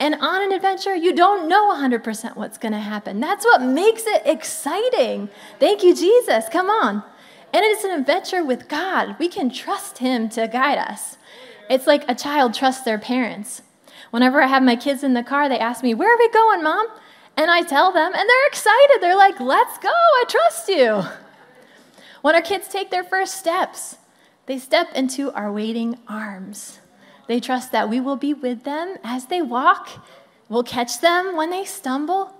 And 0.02 0.16
on 0.16 0.42
an 0.42 0.50
adventure, 0.50 0.96
you 0.96 1.14
don't 1.14 1.48
know 1.48 1.72
100% 1.72 2.34
what's 2.34 2.58
going 2.58 2.72
to 2.72 2.80
happen. 2.80 3.20
That's 3.20 3.44
what 3.44 3.62
makes 3.62 4.02
it 4.04 4.22
exciting. 4.24 5.28
Thank 5.60 5.84
you, 5.84 5.94
Jesus. 5.94 6.48
Come 6.48 6.68
on. 6.68 7.04
And 7.52 7.64
it's 7.64 7.84
an 7.84 7.92
adventure 7.92 8.44
with 8.44 8.68
God. 8.68 9.14
We 9.20 9.28
can 9.28 9.48
trust 9.48 9.98
Him 9.98 10.28
to 10.30 10.48
guide 10.48 10.78
us. 10.78 11.18
It's 11.70 11.86
like 11.86 12.04
a 12.08 12.16
child 12.16 12.52
trusts 12.52 12.82
their 12.82 12.98
parents. 12.98 13.62
Whenever 14.10 14.42
I 14.42 14.48
have 14.48 14.64
my 14.64 14.74
kids 14.74 15.04
in 15.04 15.14
the 15.14 15.22
car, 15.22 15.48
they 15.48 15.60
ask 15.60 15.84
me, 15.84 15.94
Where 15.94 16.12
are 16.12 16.18
we 16.18 16.28
going, 16.30 16.64
Mom? 16.64 16.88
And 17.36 17.48
I 17.48 17.62
tell 17.62 17.92
them, 17.92 18.12
and 18.12 18.28
they're 18.28 18.48
excited. 18.48 18.98
They're 19.00 19.16
like, 19.16 19.38
let's 19.38 19.78
go, 19.78 19.88
I 19.88 20.24
trust 20.28 20.68
you. 20.68 21.04
When 22.22 22.34
our 22.34 22.42
kids 22.42 22.66
take 22.66 22.90
their 22.90 23.04
first 23.04 23.36
steps, 23.36 23.98
they 24.46 24.58
step 24.58 24.88
into 24.96 25.30
our 25.30 25.52
waiting 25.52 26.00
arms. 26.08 26.80
They 27.26 27.40
trust 27.40 27.72
that 27.72 27.88
we 27.88 28.00
will 28.00 28.16
be 28.16 28.34
with 28.34 28.64
them 28.64 28.96
as 29.04 29.26
they 29.26 29.42
walk, 29.42 29.88
we'll 30.48 30.62
catch 30.62 31.00
them 31.00 31.36
when 31.36 31.50
they 31.50 31.64
stumble, 31.64 32.32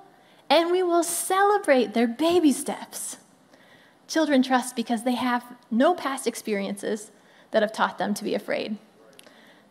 and 0.51 0.71
we 0.71 0.83
will 0.83 1.05
celebrate 1.05 1.95
their 1.95 2.09
baby 2.09 2.53
steps. 2.53 3.17
Children 4.09 4.43
trust 4.43 4.77
because 4.77 5.05
they 5.05 5.15
have 5.15 5.45
no 5.71 5.95
past 5.95 6.27
experiences 6.27 7.11
that 7.53 7.63
have 7.63 7.73
taught 7.73 7.99
them 7.99 8.13
to 8.15 8.25
be 8.25 8.35
afraid. 8.35 8.77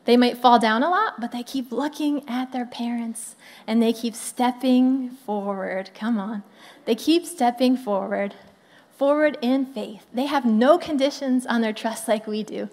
They 0.05 0.17
might 0.17 0.37
fall 0.37 0.57
down 0.57 0.81
a 0.81 0.89
lot, 0.89 1.21
but 1.21 1.31
they 1.31 1.43
keep 1.43 1.71
looking 1.71 2.27
at 2.27 2.51
their 2.51 2.65
parents 2.65 3.35
and 3.67 3.81
they 3.81 3.93
keep 3.93 4.15
stepping 4.15 5.11
forward. 5.11 5.91
Come 5.93 6.17
on. 6.17 6.43
They 6.85 6.95
keep 6.95 7.25
stepping 7.25 7.77
forward, 7.77 8.33
forward 8.97 9.37
in 9.41 9.65
faith. 9.67 10.07
They 10.11 10.25
have 10.25 10.45
no 10.45 10.79
conditions 10.79 11.45
on 11.45 11.61
their 11.61 11.73
trust 11.73 12.07
like 12.07 12.25
we 12.25 12.41
do. 12.41 12.69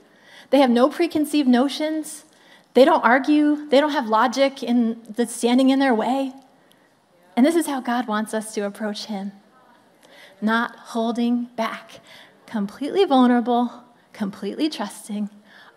They 0.50 0.60
have 0.60 0.70
no 0.70 0.88
preconceived 0.88 1.48
notions. 1.48 2.24
They 2.74 2.84
don't 2.84 3.04
argue. 3.04 3.68
They 3.68 3.80
don't 3.80 3.92
have 3.92 4.08
logic 4.08 4.62
in 4.62 5.00
that's 5.08 5.34
standing 5.34 5.70
in 5.70 5.78
their 5.78 5.94
way. 5.94 6.32
And 7.36 7.44
this 7.44 7.54
is 7.54 7.66
how 7.66 7.80
God 7.80 8.06
wants 8.06 8.34
us 8.34 8.54
to 8.54 8.62
approach 8.62 9.06
Him 9.06 9.32
not 10.40 10.76
holding 10.76 11.44
back, 11.56 12.00
completely 12.46 13.04
vulnerable, 13.04 13.84
completely 14.12 14.68
trusting, 14.68 15.30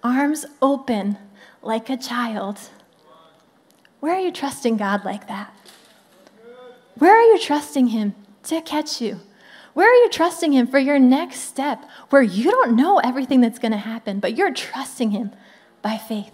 arms 0.04 0.46
open 0.62 1.18
like 1.62 1.90
a 1.90 1.98
child. 1.98 2.60
Where 4.00 4.16
are 4.16 4.20
you 4.20 4.32
trusting 4.32 4.78
God 4.78 5.06
like 5.06 5.28
that? 5.28 5.54
Where 6.96 7.16
are 7.16 7.24
you 7.24 7.40
trusting 7.40 7.88
Him 7.88 8.16
to 8.44 8.62
catch 8.62 9.02
you? 9.02 9.20
Where 9.74 9.90
are 9.90 10.04
you 10.04 10.10
trusting 10.10 10.52
Him 10.54 10.68
for 10.68 10.80
your 10.80 11.00
next 11.00 11.42
step 11.42 11.84
where 12.10 12.22
you 12.22 12.52
don't 12.52 12.76
know 12.76 13.00
everything 13.00 13.42
that's 13.42 13.60
going 13.60 13.72
to 13.72 13.78
happen, 13.78 14.20
but 14.20 14.36
you're 14.36 14.54
trusting 14.54 15.12
Him 15.12 15.32
by 15.82 15.98
faith? 15.98 16.34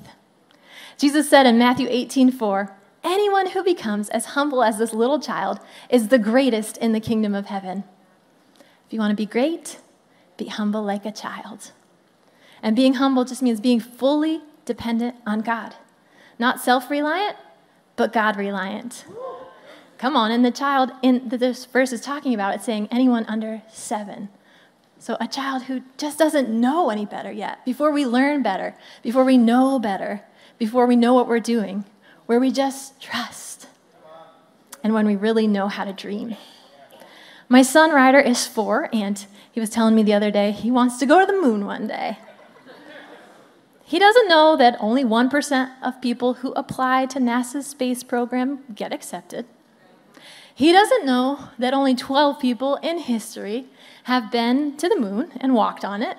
Jesus 0.98 1.30
said 1.30 1.46
in 1.46 1.58
Matthew 1.58 1.88
18 1.90 2.32
4, 2.32 2.76
Anyone 3.04 3.52
who 3.52 3.64
becomes 3.64 4.10
as 4.10 4.26
humble 4.28 4.64
as 4.64 4.78
this 4.78 4.94
little 4.94 5.20
child 5.20 5.60
is 5.90 6.08
the 6.08 6.20
greatest 6.20 6.78
in 6.78 6.92
the 6.92 7.00
kingdom 7.00 7.34
of 7.36 7.46
heaven. 7.46 7.84
If 8.86 8.94
you 8.94 9.00
want 9.00 9.12
to 9.12 9.16
be 9.16 9.26
great, 9.26 9.80
be 10.38 10.48
humble 10.48 10.84
like 10.84 11.06
a 11.06 11.12
child. 11.12 11.72
And 12.62 12.76
being 12.76 12.96
humble 12.96 13.26
just 13.26 13.42
means 13.42 13.60
being 13.60 13.80
fully 13.80 14.42
dependent 14.66 15.16
on 15.26 15.42
God. 15.42 15.76
Not 16.40 16.60
self 16.60 16.90
reliant, 16.90 17.38
but 17.96 18.12
God 18.12 18.36
reliant. 18.36 19.06
Come 19.98 20.16
on, 20.16 20.32
and 20.32 20.46
the 20.46 20.52
child 20.52 20.92
in 21.02 21.30
this 21.30 21.66
verse 21.66 21.92
is 21.92 22.02
talking 22.02 22.34
about 22.34 22.54
it 22.54 22.62
saying 22.62 22.88
anyone 22.92 23.26
under 23.28 23.64
seven. 23.72 24.30
So 25.00 25.18
a 25.20 25.28
child 25.28 25.64
who 25.64 25.84
just 25.98 26.18
doesn't 26.20 26.50
know 26.50 26.90
any 26.90 27.06
better 27.06 27.32
yet, 27.32 27.64
before 27.66 27.92
we 27.92 28.06
learn 28.06 28.44
better, 28.44 28.76
before 29.02 29.24
we 29.24 29.38
know 29.38 29.80
better, 29.80 30.24
before 30.58 30.86
we 30.86 30.96
know 30.96 31.14
what 31.14 31.28
we're 31.28 31.40
doing, 31.40 31.86
where 32.26 32.40
we 32.40 32.52
just 32.52 33.00
trust, 33.02 33.68
and 34.84 34.94
when 34.94 35.06
we 35.06 35.16
really 35.16 35.48
know 35.48 35.68
how 35.68 35.86
to 35.86 35.94
dream. 35.94 36.36
My 37.50 37.62
son 37.62 37.92
Ryder 37.92 38.20
is 38.20 38.46
four, 38.46 38.90
and 38.92 39.26
he 39.52 39.60
was 39.60 39.70
telling 39.70 39.96
me 39.96 40.04
the 40.04 40.14
other 40.14 40.32
day 40.32 40.52
he 40.52 40.70
wants 40.70 40.98
to 40.98 41.06
go 41.06 41.20
to 41.20 41.26
the 41.26 41.42
moon 41.42 41.66
one 41.66 41.88
day. 41.88 42.18
He 43.86 44.00
doesn't 44.00 44.28
know 44.28 44.58
that 44.58 44.76
only 44.82 45.06
1% 45.06 45.72
of 45.82 46.02
people 46.02 46.36
who 46.36 46.52
apply 46.54 47.06
to 47.06 47.20
NASA's 47.20 47.68
space 47.68 48.04
program 48.04 48.60
get 48.76 48.92
accepted. 48.92 49.46
He 50.54 50.74
doesn't 50.74 51.06
know 51.06 51.50
that 51.58 51.74
only 51.74 51.96
12 51.96 52.38
people 52.40 52.76
in 52.78 52.98
history 52.98 53.68
have 54.04 54.30
been 54.30 54.76
to 54.78 54.90
the 54.90 55.00
moon 55.00 55.32
and 55.38 55.54
walked 55.54 55.86
on 55.86 56.02
it. 56.02 56.18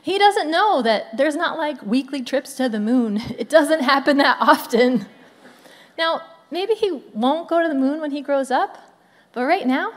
He 0.00 0.18
doesn't 0.18 0.50
know 0.50 0.82
that 0.82 1.16
there's 1.16 1.36
not 1.36 1.58
like 1.58 1.82
weekly 1.82 2.22
trips 2.22 2.54
to 2.54 2.68
the 2.68 2.80
moon. 2.80 3.20
It 3.38 3.48
doesn't 3.48 3.82
happen 3.82 4.16
that 4.18 4.38
often. 4.40 5.06
Now, 5.98 6.22
maybe 6.50 6.74
he 6.74 7.02
won't 7.12 7.48
go 7.48 7.62
to 7.62 7.68
the 7.68 7.74
moon 7.74 8.00
when 8.00 8.10
he 8.10 8.22
grows 8.22 8.50
up, 8.50 8.78
but 9.32 9.44
right 9.44 9.66
now, 9.66 9.92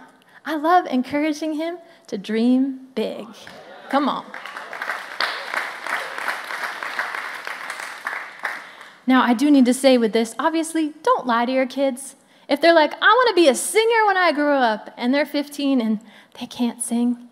I 0.46 0.56
love 0.56 0.86
encouraging 0.88 1.54
him 1.54 1.78
to 2.08 2.18
dream 2.18 2.88
big. 2.96 3.28
Come 3.90 4.10
on. 4.10 4.26
Now, 9.08 9.24
I 9.24 9.34
do 9.34 9.50
need 9.50 9.66
to 9.66 9.74
say 9.74 9.98
with 9.98 10.14
this 10.14 10.36
obviously, 10.38 10.94
don't 11.02 11.26
lie 11.26 11.46
to 11.46 11.52
your 11.52 11.66
kids. 11.66 12.16
If 12.48 12.62
they're 12.62 12.74
like, 12.74 12.94
I 12.94 13.06
want 13.06 13.30
to 13.30 13.36
be 13.36 13.48
a 13.48 13.56
singer 13.56 14.06
when 14.06 14.18
I 14.18 14.32
grow 14.32 14.58
up, 14.58 14.92
and 14.98 15.14
they're 15.14 15.26
15 15.26 15.82
and 15.82 16.00
they 16.40 16.48
can't 16.48 16.82
sing, 16.82 17.30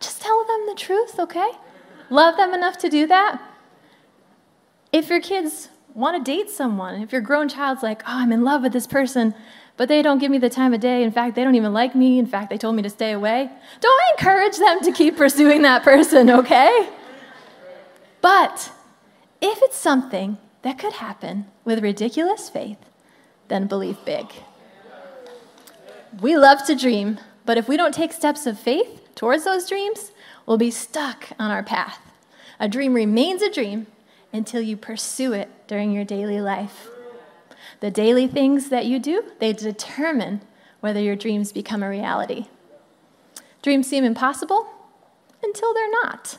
just 0.00 0.22
tell 0.22 0.44
them 0.46 0.66
the 0.66 0.74
truth, 0.74 1.18
okay? 1.18 1.50
Love 2.10 2.36
them 2.36 2.54
enough 2.54 2.78
to 2.78 2.88
do 2.88 3.06
that. 3.06 3.40
If 4.92 5.08
your 5.10 5.20
kids 5.20 5.68
want 5.94 6.16
to 6.16 6.30
date 6.30 6.48
someone, 6.48 7.02
if 7.02 7.12
your 7.12 7.20
grown 7.20 7.48
child's 7.48 7.82
like, 7.82 8.02
oh, 8.02 8.18
I'm 8.18 8.32
in 8.32 8.44
love 8.44 8.62
with 8.62 8.72
this 8.72 8.86
person, 8.86 9.34
but 9.76 9.88
they 9.88 10.02
don't 10.02 10.18
give 10.18 10.30
me 10.30 10.38
the 10.38 10.50
time 10.50 10.74
of 10.74 10.80
day. 10.80 11.02
In 11.02 11.12
fact, 11.12 11.34
they 11.36 11.44
don't 11.44 11.54
even 11.54 11.72
like 11.72 11.94
me. 11.94 12.18
In 12.18 12.26
fact, 12.26 12.50
they 12.50 12.58
told 12.58 12.74
me 12.74 12.82
to 12.82 12.90
stay 12.90 13.12
away. 13.12 13.50
Don't 13.80 14.02
encourage 14.12 14.56
them 14.56 14.80
to 14.80 14.92
keep 14.92 15.16
pursuing 15.16 15.62
that 15.62 15.82
person, 15.82 16.30
okay? 16.30 16.88
But 18.20 18.72
if 19.40 19.62
it's 19.62 19.76
something 19.76 20.38
that 20.62 20.78
could 20.78 20.94
happen 20.94 21.46
with 21.64 21.82
ridiculous 21.82 22.48
faith, 22.48 22.78
then 23.48 23.66
believe 23.66 24.04
big. 24.04 24.26
We 26.20 26.36
love 26.36 26.64
to 26.66 26.74
dream, 26.74 27.18
but 27.44 27.56
if 27.58 27.68
we 27.68 27.76
don't 27.76 27.94
take 27.94 28.12
steps 28.12 28.46
of 28.46 28.58
faith 28.58 29.14
towards 29.14 29.44
those 29.44 29.68
dreams, 29.68 30.10
we'll 30.48 30.56
be 30.56 30.70
stuck 30.70 31.28
on 31.38 31.50
our 31.50 31.62
path. 31.62 32.00
A 32.58 32.68
dream 32.68 32.94
remains 32.94 33.42
a 33.42 33.50
dream 33.50 33.86
until 34.32 34.62
you 34.62 34.78
pursue 34.78 35.34
it 35.34 35.50
during 35.68 35.92
your 35.92 36.04
daily 36.04 36.40
life. 36.40 36.88
The 37.80 37.90
daily 37.90 38.26
things 38.26 38.70
that 38.70 38.86
you 38.86 38.98
do, 38.98 39.24
they 39.40 39.52
determine 39.52 40.40
whether 40.80 41.00
your 41.00 41.16
dreams 41.16 41.52
become 41.52 41.82
a 41.82 41.88
reality. 41.88 42.46
Dreams 43.60 43.88
seem 43.88 44.04
impossible 44.04 44.66
until 45.42 45.74
they're 45.74 45.90
not. 46.02 46.38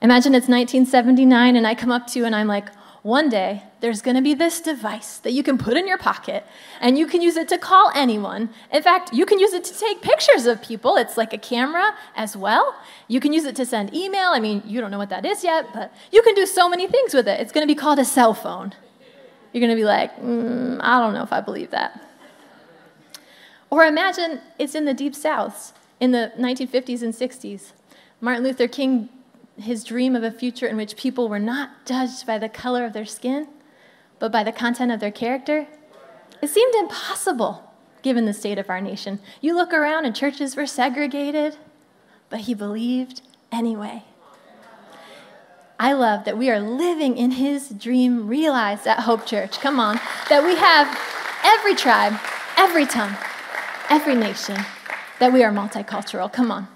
Imagine 0.00 0.34
it's 0.34 0.48
1979 0.48 1.56
and 1.56 1.66
I 1.66 1.74
come 1.74 1.90
up 1.90 2.06
to 2.08 2.20
you 2.20 2.24
and 2.26 2.34
I'm 2.34 2.46
like, 2.46 2.68
one 3.06 3.28
day 3.28 3.62
there's 3.78 4.02
going 4.02 4.16
to 4.16 4.20
be 4.20 4.34
this 4.34 4.60
device 4.60 5.18
that 5.18 5.30
you 5.30 5.44
can 5.44 5.56
put 5.56 5.76
in 5.76 5.86
your 5.86 5.96
pocket 5.96 6.44
and 6.80 6.98
you 6.98 7.06
can 7.06 7.22
use 7.22 7.36
it 7.36 7.46
to 7.46 7.56
call 7.56 7.92
anyone. 7.94 8.50
In 8.72 8.82
fact, 8.82 9.12
you 9.12 9.24
can 9.24 9.38
use 9.38 9.52
it 9.52 9.62
to 9.62 9.78
take 9.78 10.02
pictures 10.02 10.44
of 10.44 10.60
people. 10.60 10.96
It's 10.96 11.16
like 11.16 11.32
a 11.32 11.38
camera 11.38 11.94
as 12.16 12.36
well. 12.36 12.74
You 13.06 13.20
can 13.20 13.32
use 13.32 13.44
it 13.44 13.54
to 13.56 13.64
send 13.64 13.94
email. 13.94 14.30
I 14.30 14.40
mean, 14.40 14.60
you 14.66 14.80
don't 14.80 14.90
know 14.90 14.98
what 14.98 15.10
that 15.10 15.24
is 15.24 15.44
yet, 15.44 15.72
but 15.72 15.94
you 16.10 16.20
can 16.20 16.34
do 16.34 16.46
so 16.46 16.68
many 16.68 16.88
things 16.88 17.14
with 17.14 17.28
it. 17.28 17.38
It's 17.38 17.52
going 17.52 17.62
to 17.62 17.72
be 17.72 17.78
called 17.78 18.00
a 18.00 18.04
cell 18.04 18.34
phone. 18.34 18.74
You're 19.52 19.60
going 19.60 19.70
to 19.70 19.80
be 19.80 19.84
like, 19.84 20.10
mm, 20.20 20.80
I 20.80 20.98
don't 20.98 21.14
know 21.14 21.22
if 21.22 21.32
I 21.32 21.40
believe 21.40 21.70
that. 21.70 22.02
Or 23.70 23.84
imagine 23.84 24.40
it's 24.58 24.74
in 24.74 24.84
the 24.84 24.94
deep 24.94 25.14
south 25.14 25.72
in 26.00 26.10
the 26.10 26.32
1950s 26.36 27.02
and 27.02 27.14
60s. 27.14 27.70
Martin 28.20 28.42
Luther 28.42 28.66
King 28.66 29.10
his 29.58 29.84
dream 29.84 30.14
of 30.14 30.22
a 30.22 30.30
future 30.30 30.66
in 30.66 30.76
which 30.76 30.96
people 30.96 31.28
were 31.28 31.38
not 31.38 31.86
judged 31.86 32.26
by 32.26 32.38
the 32.38 32.48
color 32.48 32.84
of 32.84 32.92
their 32.92 33.06
skin, 33.06 33.48
but 34.18 34.32
by 34.32 34.44
the 34.44 34.52
content 34.52 34.92
of 34.92 35.00
their 35.00 35.10
character, 35.10 35.66
it 36.42 36.48
seemed 36.48 36.74
impossible 36.74 37.62
given 38.02 38.26
the 38.26 38.32
state 38.32 38.58
of 38.58 38.70
our 38.70 38.80
nation. 38.80 39.18
You 39.40 39.54
look 39.54 39.72
around 39.72 40.04
and 40.04 40.14
churches 40.14 40.56
were 40.56 40.66
segregated, 40.66 41.56
but 42.28 42.40
he 42.40 42.54
believed 42.54 43.22
anyway. 43.50 44.04
I 45.78 45.92
love 45.92 46.24
that 46.24 46.38
we 46.38 46.50
are 46.50 46.60
living 46.60 47.18
in 47.18 47.32
his 47.32 47.68
dream 47.68 48.28
realized 48.28 48.86
at 48.86 49.00
Hope 49.00 49.26
Church. 49.26 49.60
Come 49.60 49.78
on. 49.78 50.00
That 50.30 50.42
we 50.42 50.56
have 50.56 50.88
every 51.44 51.74
tribe, 51.74 52.18
every 52.56 52.86
tongue, 52.86 53.14
every 53.90 54.14
nation, 54.14 54.56
that 55.18 55.32
we 55.32 55.42
are 55.44 55.52
multicultural. 55.52 56.32
Come 56.32 56.50
on. 56.50 56.68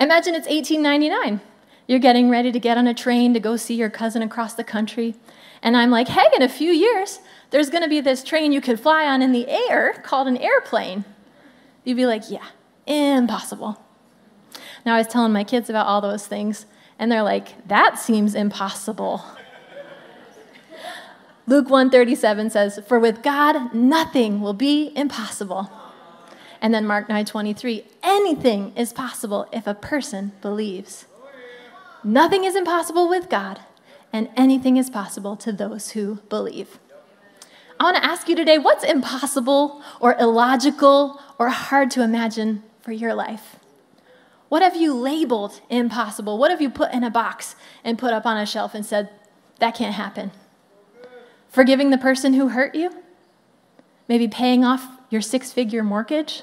Imagine 0.00 0.34
it's 0.34 0.48
1899 0.48 1.40
you're 1.86 1.98
getting 1.98 2.30
ready 2.30 2.50
to 2.52 2.58
get 2.58 2.78
on 2.78 2.86
a 2.86 2.94
train 2.94 3.34
to 3.34 3.40
go 3.40 3.56
see 3.56 3.74
your 3.74 3.90
cousin 3.90 4.22
across 4.22 4.54
the 4.54 4.64
country. 4.64 5.14
And 5.62 5.76
I'm 5.76 5.90
like, 5.90 6.08
hey, 6.08 6.26
in 6.34 6.42
a 6.42 6.48
few 6.48 6.70
years, 6.70 7.20
there's 7.50 7.70
going 7.70 7.82
to 7.82 7.88
be 7.88 8.00
this 8.00 8.24
train 8.24 8.52
you 8.52 8.60
could 8.60 8.80
fly 8.80 9.06
on 9.06 9.22
in 9.22 9.32
the 9.32 9.48
air 9.48 9.92
called 10.02 10.28
an 10.28 10.36
airplane. 10.36 11.04
You'd 11.84 11.96
be 11.96 12.06
like, 12.06 12.30
yeah, 12.30 12.46
impossible. 12.86 13.80
Now, 14.84 14.94
I 14.94 14.98
was 14.98 15.06
telling 15.06 15.32
my 15.32 15.44
kids 15.44 15.70
about 15.70 15.86
all 15.86 16.00
those 16.00 16.26
things, 16.26 16.66
and 16.98 17.10
they're 17.10 17.22
like, 17.22 17.66
that 17.68 17.98
seems 17.98 18.34
impossible. 18.34 19.24
Luke 21.46 21.68
137 21.68 22.50
says, 22.50 22.80
For 22.86 22.98
with 22.98 23.22
God 23.22 23.74
nothing 23.74 24.40
will 24.40 24.54
be 24.54 24.92
impossible. 24.96 25.70
And 26.60 26.72
then 26.72 26.86
Mark 26.86 27.08
9:23, 27.08 27.84
anything 28.02 28.72
is 28.74 28.94
possible 28.94 29.46
if 29.52 29.66
a 29.66 29.74
person 29.74 30.32
believes. 30.40 31.04
Nothing 32.04 32.44
is 32.44 32.54
impossible 32.54 33.08
with 33.08 33.30
God, 33.30 33.60
and 34.12 34.28
anything 34.36 34.76
is 34.76 34.90
possible 34.90 35.36
to 35.36 35.52
those 35.52 35.92
who 35.92 36.16
believe. 36.28 36.78
I 37.80 37.84
want 37.84 37.96
to 37.96 38.04
ask 38.04 38.28
you 38.28 38.36
today 38.36 38.58
what's 38.58 38.84
impossible 38.84 39.82
or 40.00 40.14
illogical 40.20 41.20
or 41.38 41.48
hard 41.48 41.90
to 41.92 42.02
imagine 42.02 42.62
for 42.82 42.92
your 42.92 43.14
life? 43.14 43.56
What 44.50 44.62
have 44.62 44.76
you 44.76 44.94
labeled 44.94 45.62
impossible? 45.70 46.36
What 46.36 46.50
have 46.50 46.60
you 46.60 46.68
put 46.68 46.92
in 46.92 47.02
a 47.02 47.10
box 47.10 47.56
and 47.82 47.98
put 47.98 48.12
up 48.12 48.26
on 48.26 48.36
a 48.36 48.44
shelf 48.44 48.74
and 48.74 48.84
said, 48.84 49.08
that 49.58 49.74
can't 49.74 49.94
happen? 49.94 50.30
Forgiving 51.48 51.88
the 51.88 51.98
person 51.98 52.34
who 52.34 52.48
hurt 52.48 52.74
you? 52.74 52.90
Maybe 54.06 54.28
paying 54.28 54.64
off 54.64 54.86
your 55.08 55.22
six 55.22 55.50
figure 55.50 55.82
mortgage? 55.82 56.42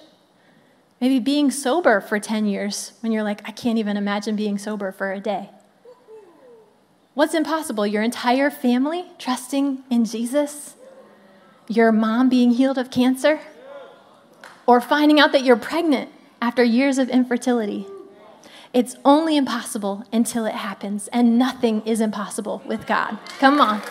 Maybe 1.01 1.19
being 1.19 1.49
sober 1.49 1.99
for 1.99 2.19
10 2.19 2.45
years 2.45 2.93
when 3.01 3.11
you're 3.11 3.23
like, 3.23 3.41
I 3.43 3.51
can't 3.51 3.79
even 3.79 3.97
imagine 3.97 4.35
being 4.35 4.59
sober 4.59 4.91
for 4.91 5.11
a 5.11 5.19
day. 5.19 5.49
What's 7.15 7.33
impossible? 7.33 7.87
Your 7.87 8.03
entire 8.03 8.51
family 8.51 9.05
trusting 9.17 9.83
in 9.89 10.05
Jesus? 10.05 10.75
Your 11.67 11.91
mom 11.91 12.29
being 12.29 12.51
healed 12.51 12.77
of 12.77 12.91
cancer? 12.91 13.39
Or 14.67 14.79
finding 14.79 15.19
out 15.19 15.31
that 15.31 15.43
you're 15.43 15.57
pregnant 15.57 16.11
after 16.39 16.63
years 16.63 16.99
of 16.99 17.09
infertility? 17.09 17.87
It's 18.71 18.95
only 19.03 19.35
impossible 19.35 20.05
until 20.13 20.45
it 20.45 20.55
happens, 20.55 21.09
and 21.09 21.37
nothing 21.37 21.81
is 21.85 21.99
impossible 21.99 22.61
with 22.65 22.87
God. 22.87 23.17
Come 23.39 23.59
on. 23.59 23.81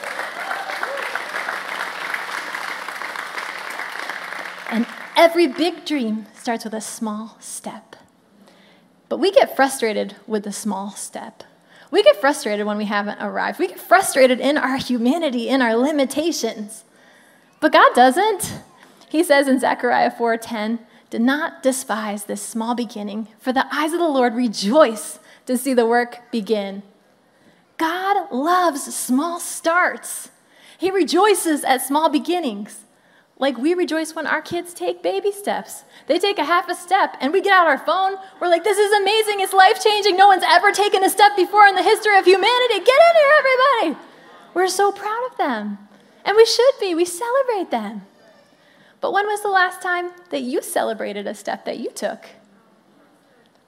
And 4.70 4.86
every 5.20 5.46
big 5.46 5.84
dream 5.84 6.24
starts 6.34 6.64
with 6.64 6.72
a 6.72 6.80
small 6.80 7.36
step. 7.40 7.94
But 9.10 9.18
we 9.18 9.30
get 9.30 9.54
frustrated 9.54 10.16
with 10.26 10.44
the 10.44 10.52
small 10.52 10.92
step. 10.92 11.44
We 11.90 12.02
get 12.02 12.18
frustrated 12.18 12.64
when 12.64 12.78
we 12.78 12.86
haven't 12.86 13.20
arrived. 13.20 13.58
We 13.58 13.68
get 13.68 13.78
frustrated 13.78 14.40
in 14.40 14.56
our 14.56 14.78
humanity, 14.78 15.50
in 15.50 15.60
our 15.60 15.76
limitations. 15.76 16.84
But 17.60 17.72
God 17.72 17.94
doesn't. 17.94 18.54
He 19.10 19.22
says 19.22 19.46
in 19.46 19.60
Zechariah 19.60 20.10
4:10, 20.10 20.78
"Do 21.10 21.18
not 21.18 21.62
despise 21.62 22.24
this 22.24 22.40
small 22.40 22.74
beginning, 22.74 23.28
for 23.38 23.52
the 23.52 23.66
eyes 23.70 23.92
of 23.92 23.98
the 23.98 24.08
Lord 24.08 24.34
rejoice 24.34 25.18
to 25.44 25.58
see 25.58 25.74
the 25.74 25.84
work 25.84 26.30
begin." 26.30 26.82
God 27.76 28.32
loves 28.32 28.94
small 28.94 29.38
starts. 29.38 30.30
He 30.78 30.90
rejoices 30.90 31.62
at 31.62 31.82
small 31.82 32.08
beginnings. 32.08 32.84
Like 33.40 33.56
we 33.56 33.72
rejoice 33.72 34.14
when 34.14 34.26
our 34.26 34.42
kids 34.42 34.74
take 34.74 35.02
baby 35.02 35.32
steps. 35.32 35.84
They 36.06 36.18
take 36.18 36.38
a 36.38 36.44
half 36.44 36.68
a 36.68 36.74
step 36.74 37.16
and 37.20 37.32
we 37.32 37.40
get 37.40 37.54
out 37.54 37.66
our 37.66 37.78
phone. 37.78 38.16
We're 38.38 38.48
like, 38.48 38.64
this 38.64 38.76
is 38.76 38.92
amazing. 38.92 39.40
It's 39.40 39.54
life 39.54 39.82
changing. 39.82 40.18
No 40.18 40.28
one's 40.28 40.44
ever 40.46 40.70
taken 40.72 41.02
a 41.02 41.08
step 41.08 41.34
before 41.36 41.66
in 41.66 41.74
the 41.74 41.82
history 41.82 42.18
of 42.18 42.26
humanity. 42.26 42.74
Get 42.74 42.80
in 42.80 43.16
here, 43.16 43.32
everybody. 43.38 44.06
We're 44.52 44.68
so 44.68 44.92
proud 44.92 45.26
of 45.30 45.38
them. 45.38 45.78
And 46.22 46.36
we 46.36 46.44
should 46.44 46.74
be. 46.80 46.94
We 46.94 47.06
celebrate 47.06 47.70
them. 47.70 48.02
But 49.00 49.14
when 49.14 49.26
was 49.26 49.40
the 49.40 49.48
last 49.48 49.80
time 49.80 50.10
that 50.28 50.42
you 50.42 50.60
celebrated 50.60 51.26
a 51.26 51.34
step 51.34 51.64
that 51.64 51.78
you 51.78 51.90
took? 51.92 52.26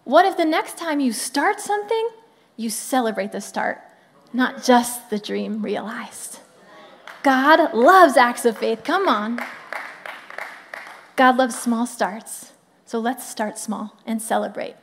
What 0.05 0.27
if 0.27 0.37
the 0.37 0.45
next 0.45 0.77
time 0.77 1.01
you 1.01 1.15
start 1.15 1.61
something, 1.61 2.11
you 2.59 2.69
celebrate 2.69 3.33
the 3.33 3.41
start, 3.41 3.81
not 4.35 4.63
just 4.63 5.09
the 5.09 5.19
dream 5.19 5.63
realized? 5.63 6.41
God 7.23 7.73
loves 7.73 8.19
acts 8.19 8.45
of 8.45 8.59
faith. 8.59 8.85
Come 8.85 9.09
on. 9.09 9.41
God 11.17 11.37
loves 11.37 11.59
small 11.59 11.87
starts. 11.87 12.53
So 12.85 12.99
let's 12.99 13.29
start 13.29 13.59
small 13.59 13.97
and 14.07 14.21
celebrate. 14.21 14.77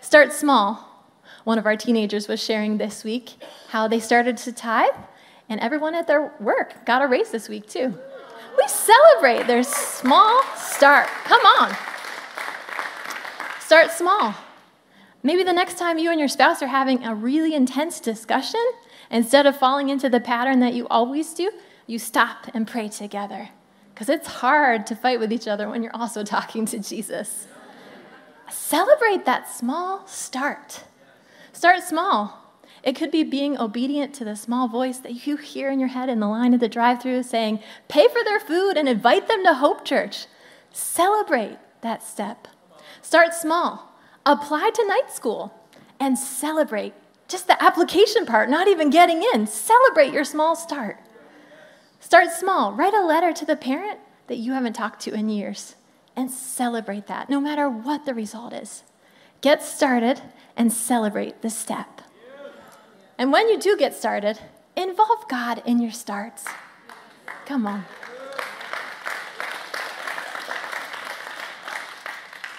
Start 0.00 0.32
small. 0.32 1.06
One 1.44 1.58
of 1.58 1.66
our 1.66 1.76
teenagers 1.76 2.28
was 2.28 2.42
sharing 2.42 2.78
this 2.78 3.04
week 3.04 3.42
how 3.68 3.88
they 3.88 4.00
started 4.00 4.36
to 4.38 4.52
tithe, 4.52 4.94
and 5.48 5.60
everyone 5.60 5.94
at 5.94 6.06
their 6.06 6.32
work 6.40 6.84
got 6.84 7.02
a 7.02 7.06
raise 7.06 7.30
this 7.30 7.48
week, 7.48 7.68
too. 7.68 7.98
We 8.56 8.68
celebrate 8.68 9.46
their 9.46 9.62
small 9.62 10.42
start. 10.56 11.06
Come 11.24 11.40
on. 11.40 11.76
Start 13.60 13.90
small. 13.90 14.34
Maybe 15.22 15.42
the 15.42 15.52
next 15.52 15.78
time 15.78 15.98
you 15.98 16.10
and 16.10 16.18
your 16.18 16.28
spouse 16.28 16.62
are 16.62 16.68
having 16.68 17.04
a 17.04 17.14
really 17.14 17.54
intense 17.54 18.00
discussion, 18.00 18.64
instead 19.10 19.46
of 19.46 19.56
falling 19.56 19.88
into 19.90 20.08
the 20.08 20.20
pattern 20.20 20.60
that 20.60 20.74
you 20.74 20.86
always 20.88 21.34
do, 21.34 21.50
you 21.86 21.98
stop 21.98 22.46
and 22.54 22.66
pray 22.66 22.88
together 22.88 23.50
because 23.98 24.08
it's 24.08 24.28
hard 24.28 24.86
to 24.86 24.94
fight 24.94 25.18
with 25.18 25.32
each 25.32 25.48
other 25.48 25.68
when 25.68 25.82
you're 25.82 25.96
also 25.96 26.22
talking 26.36 26.64
to 26.66 26.78
Jesus. 26.78 27.48
Celebrate 28.48 29.24
that 29.24 29.52
small 29.52 30.06
start. 30.06 30.84
Start 31.52 31.82
small. 31.82 32.44
It 32.84 32.94
could 32.94 33.10
be 33.10 33.24
being 33.24 33.58
obedient 33.58 34.14
to 34.14 34.24
the 34.24 34.36
small 34.36 34.68
voice 34.68 34.98
that 34.98 35.26
you 35.26 35.36
hear 35.36 35.68
in 35.68 35.80
your 35.80 35.88
head 35.88 36.08
in 36.08 36.20
the 36.20 36.28
line 36.28 36.54
at 36.54 36.60
the 36.60 36.68
drive 36.68 37.02
through 37.02 37.24
saying, 37.24 37.58
pay 37.88 38.06
for 38.06 38.22
their 38.22 38.38
food 38.38 38.76
and 38.76 38.88
invite 38.88 39.26
them 39.26 39.42
to 39.42 39.54
Hope 39.54 39.84
Church. 39.84 40.26
Celebrate 40.70 41.58
that 41.80 42.04
step. 42.04 42.46
Start 43.02 43.34
small. 43.34 43.98
Apply 44.24 44.70
to 44.74 44.86
night 44.86 45.10
school 45.12 45.52
and 45.98 46.16
celebrate 46.16 46.94
just 47.26 47.48
the 47.48 47.60
application 47.60 48.26
part, 48.26 48.48
not 48.48 48.68
even 48.68 48.90
getting 48.90 49.24
in. 49.34 49.48
Celebrate 49.48 50.12
your 50.12 50.24
small 50.24 50.54
start. 50.54 51.00
Start 52.08 52.30
small. 52.30 52.72
Write 52.72 52.94
a 52.94 53.04
letter 53.04 53.34
to 53.34 53.44
the 53.44 53.54
parent 53.54 53.98
that 54.28 54.38
you 54.38 54.54
haven't 54.54 54.72
talked 54.72 55.02
to 55.02 55.12
in 55.12 55.28
years 55.28 55.74
and 56.16 56.30
celebrate 56.30 57.06
that, 57.06 57.28
no 57.28 57.38
matter 57.38 57.68
what 57.68 58.06
the 58.06 58.14
result 58.14 58.54
is. 58.54 58.82
Get 59.42 59.62
started 59.62 60.22
and 60.56 60.72
celebrate 60.72 61.42
the 61.42 61.50
step. 61.50 62.00
And 63.18 63.30
when 63.30 63.50
you 63.50 63.60
do 63.60 63.76
get 63.76 63.94
started, 63.94 64.38
involve 64.74 65.28
God 65.28 65.60
in 65.66 65.82
your 65.82 65.90
starts. 65.90 66.46
Come 67.44 67.66
on. 67.66 67.84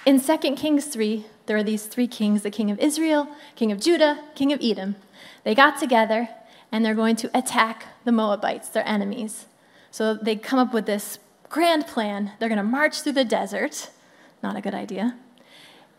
In 0.06 0.22
2 0.22 0.38
Kings 0.58 0.86
3, 0.86 1.26
there 1.48 1.58
are 1.58 1.64
these 1.64 1.88
three 1.88 2.08
kings 2.08 2.44
the 2.44 2.52
king 2.52 2.70
of 2.70 2.78
Israel, 2.78 3.28
king 3.56 3.72
of 3.72 3.82
Judah, 3.82 4.24
king 4.36 4.54
of 4.54 4.60
Edom. 4.62 4.96
They 5.44 5.56
got 5.56 5.80
together 5.80 6.30
and 6.72 6.86
they're 6.86 6.96
going 6.96 7.16
to 7.18 7.38
attack 7.38 7.86
the 8.06 8.12
Moabites, 8.12 8.70
their 8.70 8.88
enemies. 8.88 9.46
So 9.92 10.14
they 10.14 10.36
come 10.36 10.60
up 10.60 10.74
with 10.74 10.86
this 10.86 11.20
grand 11.50 11.88
plan. 11.88 12.34
They're 12.40 12.50
going 12.50 12.58
to 12.58 12.64
march 12.64 13.02
through 13.02 13.14
the 13.14 13.26
desert. 13.26 13.90
Not 14.44 14.56
a 14.56 14.62
good 14.62 14.74
idea. 14.74 15.18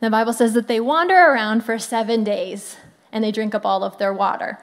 The 0.00 0.10
Bible 0.10 0.32
says 0.32 0.54
that 0.54 0.68
they 0.68 0.80
wander 0.80 1.14
around 1.14 1.64
for 1.64 1.78
seven 1.78 2.24
days 2.24 2.76
and 3.12 3.22
they 3.22 3.32
drink 3.32 3.54
up 3.54 3.66
all 3.66 3.84
of 3.84 3.98
their 3.98 4.14
water. 4.14 4.58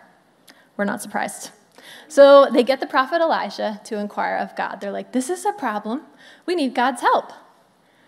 We're 0.75 0.85
not 0.85 1.01
surprised. 1.01 1.51
So 2.07 2.49
they 2.51 2.63
get 2.63 2.79
the 2.79 2.87
prophet 2.87 3.21
Elijah 3.21 3.81
to 3.85 3.97
inquire 3.97 4.37
of 4.37 4.55
God. 4.55 4.81
They're 4.81 4.91
like, 4.91 5.11
This 5.11 5.29
is 5.29 5.45
a 5.45 5.53
problem. 5.53 6.03
We 6.45 6.55
need 6.55 6.73
God's 6.73 7.01
help. 7.01 7.31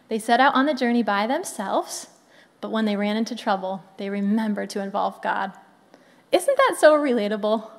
They 0.07 0.19
set 0.19 0.39
out 0.39 0.55
on 0.55 0.65
the 0.65 0.73
journey 0.73 1.03
by 1.03 1.27
themselves, 1.27 2.07
but 2.61 2.71
when 2.71 2.85
they 2.85 2.95
ran 2.95 3.15
into 3.15 3.35
trouble, 3.35 3.83
they 3.97 4.09
remembered 4.09 4.69
to 4.71 4.81
involve 4.81 5.21
God. 5.21 5.53
Isn't 6.31 6.57
that 6.57 6.77
so 6.79 6.93
relatable? 6.93 7.69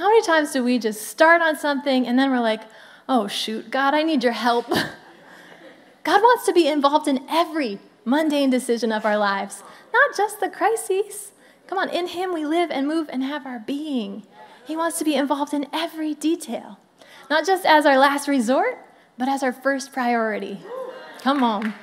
How 0.00 0.08
many 0.08 0.22
times 0.22 0.52
do 0.52 0.64
we 0.64 0.78
just 0.78 1.08
start 1.08 1.42
on 1.42 1.58
something 1.58 2.06
and 2.06 2.18
then 2.18 2.30
we're 2.30 2.40
like, 2.40 2.62
oh, 3.06 3.28
shoot, 3.28 3.70
God, 3.70 3.92
I 3.92 4.02
need 4.02 4.24
your 4.24 4.32
help? 4.32 4.66
God 6.04 6.22
wants 6.22 6.46
to 6.46 6.54
be 6.54 6.66
involved 6.68 7.06
in 7.06 7.26
every 7.28 7.78
mundane 8.06 8.48
decision 8.48 8.92
of 8.92 9.04
our 9.04 9.18
lives, 9.18 9.62
not 9.92 10.16
just 10.16 10.40
the 10.40 10.48
crises. 10.48 11.32
Come 11.66 11.76
on, 11.76 11.90
in 11.90 12.06
Him 12.06 12.32
we 12.32 12.46
live 12.46 12.70
and 12.70 12.88
move 12.88 13.10
and 13.12 13.22
have 13.22 13.44
our 13.44 13.58
being. 13.58 14.22
He 14.66 14.74
wants 14.74 14.98
to 15.00 15.04
be 15.04 15.16
involved 15.16 15.52
in 15.52 15.66
every 15.70 16.14
detail, 16.14 16.78
not 17.28 17.44
just 17.44 17.66
as 17.66 17.84
our 17.84 17.98
last 17.98 18.26
resort, 18.26 18.78
but 19.18 19.28
as 19.28 19.42
our 19.42 19.52
first 19.52 19.92
priority. 19.92 20.60
Come 21.18 21.44
on. 21.44 21.74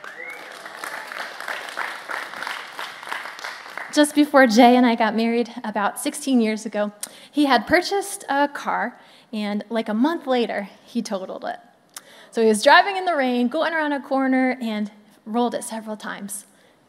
Just 3.98 4.14
before 4.14 4.46
Jay 4.46 4.76
and 4.76 4.86
I 4.86 4.94
got 4.94 5.16
married 5.16 5.52
about 5.64 6.00
16 6.00 6.40
years 6.40 6.68
ago, 6.68 6.92
he 7.32 7.46
had 7.46 7.66
purchased 7.66 8.24
a 8.30 8.48
car, 8.48 9.00
and 9.34 9.66
like 9.72 9.90
a 9.90 9.94
month 9.96 10.28
later, 10.28 10.70
he 10.86 11.02
totaled 11.02 11.44
it. 11.44 11.58
So 12.30 12.44
he 12.44 12.48
was 12.48 12.62
driving 12.62 12.96
in 12.96 13.06
the 13.06 13.16
rain, 13.16 13.48
going 13.48 13.74
around 13.74 13.94
a 13.94 14.00
corner, 14.00 14.56
and 14.62 14.92
rolled 15.26 15.56
it 15.56 15.64
several 15.64 15.98
times. 15.98 16.46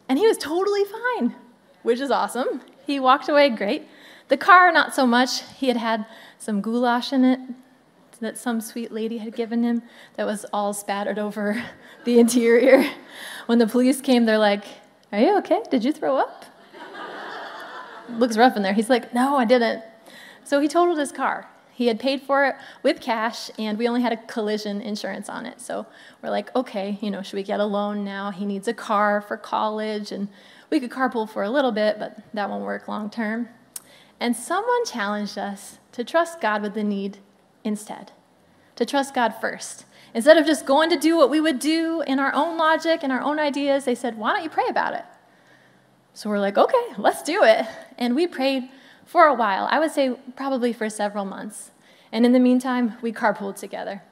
And 0.07 0.18
he 0.18 0.27
was 0.27 0.37
totally 0.37 0.85
fine, 0.85 1.35
which 1.83 1.99
is 1.99 2.11
awesome. 2.11 2.61
He 2.87 3.01
walked 3.01 3.31
away 3.31 3.49
great. 3.49 3.88
The 4.29 4.37
car, 4.37 4.71
not 4.71 4.94
so 4.94 5.07
much. 5.07 5.40
He 5.57 5.68
had 5.68 5.79
had 5.79 6.05
some 6.37 6.61
goulash 6.61 7.11
in 7.14 7.25
it 7.25 7.40
that 8.21 8.37
some 8.37 8.61
sweet 8.61 8.92
lady 8.92 9.16
had 9.16 9.35
given 9.35 9.62
him 9.62 9.81
that 10.16 10.27
was 10.27 10.44
all 10.53 10.75
spattered 10.75 11.18
over 11.18 11.64
the 12.05 12.18
interior. 12.18 12.85
When 13.47 13.59
the 13.59 13.66
police 13.66 14.03
came, 14.03 14.27
they're 14.27 14.37
like, 14.37 14.64
Are 15.11 15.18
you 15.18 15.38
okay? 15.38 15.62
Did 15.71 15.85
you 15.85 15.92
throw 15.92 16.18
up? 16.18 16.44
Looks 18.11 18.37
rough 18.37 18.57
in 18.57 18.62
there. 18.62 18.73
He's 18.73 18.90
like, 18.90 19.12
No, 19.14 19.37
I 19.37 19.44
didn't. 19.44 19.83
So 20.44 20.61
he 20.61 20.68
totaled 20.68 20.99
his 20.99 21.12
car. 21.12 21.49
He 21.73 21.87
had 21.87 22.01
paid 22.01 22.23
for 22.23 22.44
it 22.44 22.57
with 22.83 23.01
cash, 23.01 23.51
and 23.57 23.79
we 23.79 23.87
only 23.87 24.03
had 24.03 24.12
a 24.12 24.16
collision 24.16 24.81
insurance 24.81 25.29
on 25.29 25.47
it. 25.47 25.61
So 25.61 25.87
we're 26.21 26.31
like, 26.31 26.53
okay, 26.57 26.99
you 27.01 27.09
know, 27.09 27.23
should 27.23 27.37
we 27.37 27.44
get 27.44 27.61
a 27.61 27.64
loan 27.64 28.03
now? 28.05 28.33
He 28.33 28.47
needs 28.47 28.66
a 28.66 28.75
car 28.75 29.21
for 29.21 29.37
college, 29.37 30.11
and 30.11 30.29
we 30.71 30.81
could 30.81 30.90
carpool 30.90 31.31
for 31.31 31.44
a 31.44 31.51
little 31.51 31.71
bit, 31.71 32.01
but 32.01 32.18
that 32.35 32.51
won't 32.51 32.64
work 32.64 32.88
long 32.88 33.11
term. 33.11 33.49
And 34.18 34.35
someone 34.35 34.85
challenged 34.87 35.38
us 35.38 35.79
to 35.92 36.03
trust 36.03 36.40
God 36.40 36.62
with 36.62 36.75
the 36.75 36.83
need 36.83 37.18
instead. 37.62 38.11
to 38.75 38.85
trust 38.87 39.14
God 39.14 39.35
first. 39.40 39.85
Instead 40.14 40.37
of 40.37 40.47
just 40.47 40.64
going 40.64 40.88
to 40.90 40.97
do 40.97 41.16
what 41.16 41.31
we 41.31 41.40
would 41.40 41.59
do 41.59 42.01
in 42.07 42.18
our 42.18 42.33
own 42.35 42.57
logic 42.57 43.01
and 43.03 43.12
our 43.12 43.21
own 43.21 43.38
ideas, 43.38 43.85
they 43.85 43.94
said, 43.94 44.16
Why 44.16 44.33
don't 44.33 44.42
you 44.42 44.51
pray 44.51 44.66
about 44.68 44.94
it? 44.94 45.05
So 46.18 46.28
we're 46.28 46.40
like, 46.40 46.59
Okay, 46.59 46.87
let's 46.96 47.22
do 47.22 47.44
it. 47.44 47.64
And 47.96 48.16
we 48.16 48.26
prayed 48.26 48.68
for 49.04 49.26
a 49.26 49.35
while. 49.35 49.68
I 49.70 49.78
would 49.78 49.92
say 49.92 50.16
probably 50.35 50.72
for 50.72 50.90
several 50.90 51.24
months. 51.24 51.70
And 52.11 52.26
in 52.26 52.33
the 52.33 52.40
meantime, 52.40 52.94
we 53.00 53.12
carpooled 53.12 53.54
together. 53.54 54.02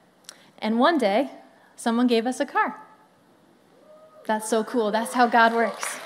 And 0.60 0.78
one 0.78 0.98
day, 0.98 1.32
someone 1.74 2.06
gave 2.06 2.24
us 2.24 2.38
a 2.38 2.46
car. 2.46 2.80
That's 4.24 4.48
so 4.48 4.62
cool. 4.62 4.92
That's 4.92 5.14
how 5.14 5.26
God 5.26 5.52
works. 5.52 5.98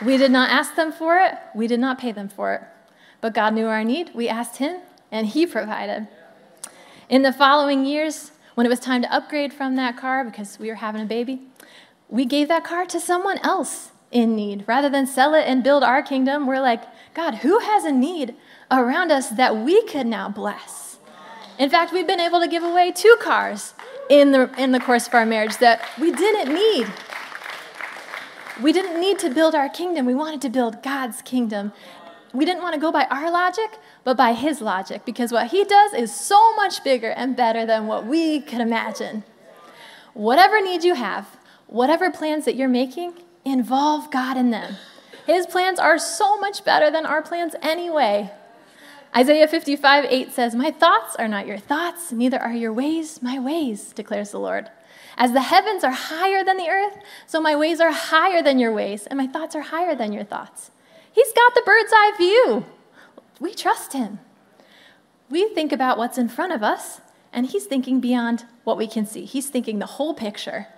We 0.00 0.16
did 0.16 0.30
not 0.30 0.48
ask 0.48 0.76
them 0.76 0.92
for 0.92 1.18
it, 1.18 1.34
we 1.56 1.66
did 1.66 1.80
not 1.80 1.98
pay 1.98 2.12
them 2.12 2.28
for 2.28 2.54
it. 2.54 2.62
But 3.20 3.34
God 3.34 3.54
knew 3.54 3.66
our 3.66 3.82
need. 3.82 4.12
We 4.14 4.28
asked 4.28 4.58
Him, 4.58 4.82
and 5.10 5.26
He 5.26 5.46
provided. 5.46 6.06
In 7.08 7.22
the 7.22 7.32
following 7.32 7.84
years, 7.84 8.30
when 8.54 8.66
it 8.66 8.70
was 8.70 8.78
time 8.78 9.02
to 9.02 9.12
upgrade 9.12 9.52
from 9.52 9.74
that 9.74 9.96
car 9.96 10.24
because 10.24 10.60
we 10.60 10.68
were 10.68 10.76
having 10.76 11.02
a 11.02 11.06
baby, 11.06 11.47
we 12.08 12.24
gave 12.24 12.48
that 12.48 12.64
car 12.64 12.86
to 12.86 13.00
someone 13.00 13.38
else 13.38 13.92
in 14.10 14.34
need. 14.34 14.64
Rather 14.66 14.88
than 14.88 15.06
sell 15.06 15.34
it 15.34 15.46
and 15.46 15.62
build 15.62 15.84
our 15.84 16.02
kingdom, 16.02 16.46
we're 16.46 16.60
like, 16.60 16.82
God, 17.14 17.36
who 17.36 17.58
has 17.60 17.84
a 17.84 17.92
need 17.92 18.34
around 18.70 19.10
us 19.10 19.28
that 19.30 19.56
we 19.56 19.82
could 19.84 20.06
now 20.06 20.28
bless? 20.28 20.98
In 21.58 21.68
fact, 21.68 21.92
we've 21.92 22.06
been 22.06 22.20
able 22.20 22.40
to 22.40 22.48
give 22.48 22.62
away 22.62 22.92
two 22.92 23.16
cars 23.20 23.74
in 24.08 24.32
the, 24.32 24.50
in 24.56 24.72
the 24.72 24.80
course 24.80 25.06
of 25.06 25.14
our 25.14 25.26
marriage 25.26 25.58
that 25.58 25.82
we 26.00 26.12
didn't 26.12 26.54
need. 26.54 26.86
We 28.62 28.72
didn't 28.72 29.00
need 29.00 29.18
to 29.20 29.30
build 29.30 29.54
our 29.54 29.68
kingdom, 29.68 30.06
we 30.06 30.14
wanted 30.14 30.40
to 30.42 30.48
build 30.48 30.82
God's 30.82 31.22
kingdom. 31.22 31.72
We 32.34 32.44
didn't 32.44 32.62
want 32.62 32.74
to 32.74 32.80
go 32.80 32.92
by 32.92 33.04
our 33.04 33.30
logic, 33.30 33.78
but 34.04 34.16
by 34.16 34.34
His 34.34 34.60
logic, 34.60 35.04
because 35.04 35.32
what 35.32 35.48
He 35.48 35.64
does 35.64 35.94
is 35.94 36.14
so 36.14 36.54
much 36.56 36.84
bigger 36.84 37.10
and 37.10 37.36
better 37.36 37.64
than 37.64 37.86
what 37.86 38.06
we 38.06 38.40
could 38.40 38.60
imagine. 38.60 39.24
Whatever 40.12 40.60
need 40.60 40.84
you 40.84 40.94
have, 40.94 41.37
whatever 41.68 42.10
plans 42.10 42.44
that 42.46 42.56
you're 42.56 42.68
making, 42.68 43.14
involve 43.44 44.10
God 44.10 44.36
in 44.36 44.50
them. 44.50 44.76
His 45.26 45.46
plans 45.46 45.78
are 45.78 45.98
so 45.98 46.38
much 46.40 46.64
better 46.64 46.90
than 46.90 47.06
our 47.06 47.22
plans 47.22 47.54
anyway. 47.62 48.30
Isaiah 49.16 49.48
55, 49.48 50.04
8 50.06 50.32
says, 50.32 50.54
My 50.54 50.70
thoughts 50.70 51.16
are 51.16 51.28
not 51.28 51.46
your 51.46 51.58
thoughts, 51.58 52.12
neither 52.12 52.38
are 52.38 52.52
your 52.52 52.72
ways 52.72 53.22
my 53.22 53.38
ways, 53.38 53.92
declares 53.92 54.30
the 54.30 54.40
Lord. 54.40 54.70
As 55.16 55.32
the 55.32 55.40
heavens 55.40 55.82
are 55.82 55.92
higher 55.92 56.44
than 56.44 56.56
the 56.56 56.68
earth, 56.68 56.96
so 57.26 57.40
my 57.40 57.56
ways 57.56 57.80
are 57.80 57.92
higher 57.92 58.42
than 58.42 58.58
your 58.58 58.72
ways, 58.72 59.06
and 59.06 59.16
my 59.16 59.26
thoughts 59.26 59.56
are 59.56 59.62
higher 59.62 59.94
than 59.94 60.12
your 60.12 60.24
thoughts. 60.24 60.70
He's 61.10 61.32
got 61.32 61.54
the 61.54 61.62
bird's 61.64 61.92
eye 61.92 62.12
view. 62.16 62.66
We 63.40 63.54
trust 63.54 63.92
him. 63.92 64.20
We 65.28 65.48
think 65.48 65.72
about 65.72 65.98
what's 65.98 66.18
in 66.18 66.28
front 66.28 66.52
of 66.52 66.62
us, 66.62 67.00
and 67.32 67.46
he's 67.46 67.66
thinking 67.66 68.00
beyond 68.00 68.46
what 68.64 68.76
we 68.76 68.86
can 68.86 69.06
see. 69.06 69.24
He's 69.24 69.50
thinking 69.50 69.78
the 69.78 69.86
whole 69.86 70.14
picture. 70.14 70.68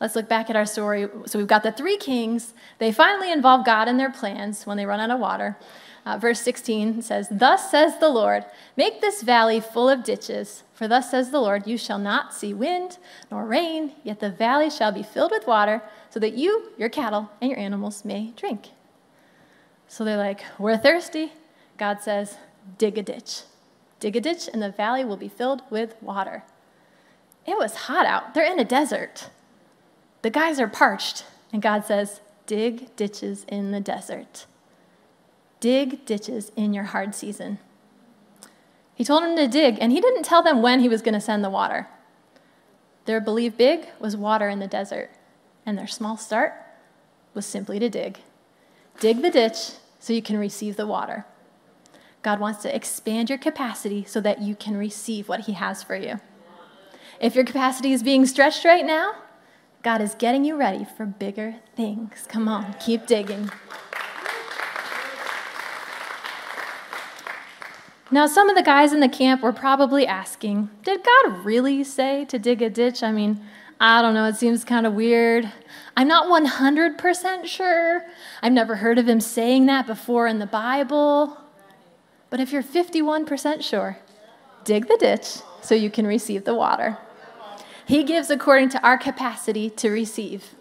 Let's 0.00 0.16
look 0.16 0.28
back 0.28 0.48
at 0.48 0.56
our 0.56 0.64
story. 0.64 1.08
So 1.26 1.38
we've 1.38 1.46
got 1.46 1.62
the 1.62 1.72
three 1.72 1.98
kings. 1.98 2.54
They 2.78 2.90
finally 2.90 3.30
involve 3.30 3.66
God 3.66 3.86
in 3.86 3.98
their 3.98 4.10
plans 4.10 4.66
when 4.66 4.78
they 4.78 4.86
run 4.86 5.00
out 5.00 5.10
of 5.10 5.20
water. 5.20 5.58
Uh, 6.06 6.16
verse 6.16 6.40
16 6.40 7.02
says, 7.02 7.28
Thus 7.30 7.70
says 7.70 7.98
the 7.98 8.08
Lord, 8.08 8.46
make 8.76 9.02
this 9.02 9.22
valley 9.22 9.60
full 9.60 9.90
of 9.90 10.02
ditches. 10.02 10.62
For 10.72 10.88
thus 10.88 11.10
says 11.10 11.30
the 11.30 11.40
Lord, 11.40 11.66
you 11.66 11.76
shall 11.76 11.98
not 11.98 12.32
see 12.32 12.54
wind 12.54 12.96
nor 13.30 13.44
rain, 13.44 13.92
yet 14.02 14.20
the 14.20 14.30
valley 14.30 14.70
shall 14.70 14.92
be 14.92 15.02
filled 15.02 15.30
with 15.30 15.46
water, 15.46 15.82
so 16.08 16.18
that 16.18 16.32
you, 16.32 16.70
your 16.78 16.88
cattle, 16.88 17.30
and 17.42 17.50
your 17.50 17.60
animals 17.60 18.02
may 18.02 18.32
drink. 18.34 18.70
So 19.88 20.04
they're 20.04 20.16
like, 20.16 20.42
We're 20.58 20.78
thirsty. 20.78 21.32
God 21.76 22.00
says, 22.00 22.38
Dig 22.78 22.96
a 22.96 23.02
ditch. 23.02 23.42
Dig 23.98 24.16
a 24.16 24.20
ditch, 24.20 24.48
and 24.50 24.62
the 24.62 24.70
valley 24.70 25.04
will 25.04 25.18
be 25.18 25.28
filled 25.28 25.62
with 25.68 25.94
water. 26.00 26.44
It 27.44 27.58
was 27.58 27.74
hot 27.74 28.06
out. 28.06 28.32
They're 28.32 28.50
in 28.50 28.58
a 28.58 28.64
desert. 28.64 29.28
The 30.22 30.30
guys 30.30 30.60
are 30.60 30.68
parched, 30.68 31.24
and 31.52 31.62
God 31.62 31.84
says, 31.84 32.20
Dig 32.46 32.94
ditches 32.96 33.44
in 33.48 33.70
the 33.70 33.80
desert. 33.80 34.46
Dig 35.60 36.04
ditches 36.04 36.50
in 36.56 36.74
your 36.74 36.84
hard 36.84 37.14
season. 37.14 37.58
He 38.94 39.04
told 39.04 39.22
them 39.22 39.36
to 39.36 39.48
dig, 39.48 39.78
and 39.80 39.92
he 39.92 40.00
didn't 40.00 40.24
tell 40.24 40.42
them 40.42 40.60
when 40.60 40.80
he 40.80 40.88
was 40.88 41.00
going 41.00 41.14
to 41.14 41.20
send 41.20 41.42
the 41.42 41.50
water. 41.50 41.88
Their 43.06 43.20
believe 43.20 43.56
big 43.56 43.88
was 43.98 44.16
water 44.16 44.48
in 44.48 44.58
the 44.58 44.66
desert, 44.66 45.10
and 45.64 45.78
their 45.78 45.86
small 45.86 46.16
start 46.16 46.54
was 47.32 47.46
simply 47.46 47.78
to 47.78 47.88
dig. 47.88 48.18
Dig 48.98 49.22
the 49.22 49.30
ditch 49.30 49.72
so 49.98 50.12
you 50.12 50.22
can 50.22 50.38
receive 50.38 50.76
the 50.76 50.86
water. 50.86 51.24
God 52.22 52.40
wants 52.40 52.62
to 52.62 52.74
expand 52.74 53.30
your 53.30 53.38
capacity 53.38 54.04
so 54.04 54.20
that 54.20 54.42
you 54.42 54.54
can 54.54 54.76
receive 54.76 55.28
what 55.28 55.40
he 55.40 55.52
has 55.52 55.82
for 55.82 55.96
you. 55.96 56.20
If 57.20 57.34
your 57.34 57.44
capacity 57.44 57.92
is 57.92 58.02
being 58.02 58.26
stretched 58.26 58.64
right 58.64 58.84
now, 58.84 59.14
God 59.82 60.02
is 60.02 60.14
getting 60.14 60.44
you 60.44 60.56
ready 60.56 60.84
for 60.84 61.06
bigger 61.06 61.56
things. 61.74 62.26
Come 62.28 62.48
on, 62.48 62.74
keep 62.80 63.06
digging. 63.06 63.50
Now, 68.10 68.26
some 68.26 68.50
of 68.50 68.56
the 68.56 68.62
guys 68.62 68.92
in 68.92 69.00
the 69.00 69.08
camp 69.08 69.40
were 69.40 69.52
probably 69.52 70.06
asking, 70.06 70.68
Did 70.82 71.02
God 71.02 71.44
really 71.44 71.82
say 71.82 72.26
to 72.26 72.38
dig 72.38 72.60
a 72.60 72.68
ditch? 72.68 73.02
I 73.02 73.10
mean, 73.10 73.40
I 73.80 74.02
don't 74.02 74.12
know, 74.12 74.26
it 74.26 74.36
seems 74.36 74.64
kind 74.64 74.86
of 74.86 74.92
weird. 74.92 75.50
I'm 75.96 76.08
not 76.08 76.26
100% 76.26 77.46
sure. 77.46 78.02
I've 78.42 78.52
never 78.52 78.76
heard 78.76 78.98
of 78.98 79.08
him 79.08 79.20
saying 79.20 79.66
that 79.66 79.86
before 79.86 80.26
in 80.26 80.40
the 80.40 80.46
Bible. 80.46 81.38
But 82.28 82.40
if 82.40 82.52
you're 82.52 82.62
51% 82.62 83.62
sure, 83.62 83.96
dig 84.64 84.88
the 84.88 84.98
ditch 84.98 85.38
so 85.62 85.74
you 85.74 85.90
can 85.90 86.06
receive 86.06 86.44
the 86.44 86.54
water. 86.54 86.98
He 87.90 88.04
gives 88.04 88.30
according 88.30 88.68
to 88.68 88.86
our 88.86 88.96
capacity 88.96 89.68
to 89.70 89.90
receive. 89.90 90.54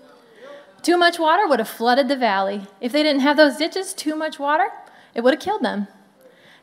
Too 0.81 0.97
much 0.97 1.19
water 1.19 1.47
would 1.47 1.59
have 1.59 1.69
flooded 1.69 2.07
the 2.07 2.15
valley. 2.15 2.63
If 2.81 2.91
they 2.91 3.03
didn't 3.03 3.21
have 3.21 3.37
those 3.37 3.55
ditches, 3.55 3.93
too 3.93 4.15
much 4.15 4.39
water, 4.39 4.69
it 5.13 5.21
would 5.21 5.35
have 5.35 5.39
killed 5.39 5.61
them. 5.61 5.87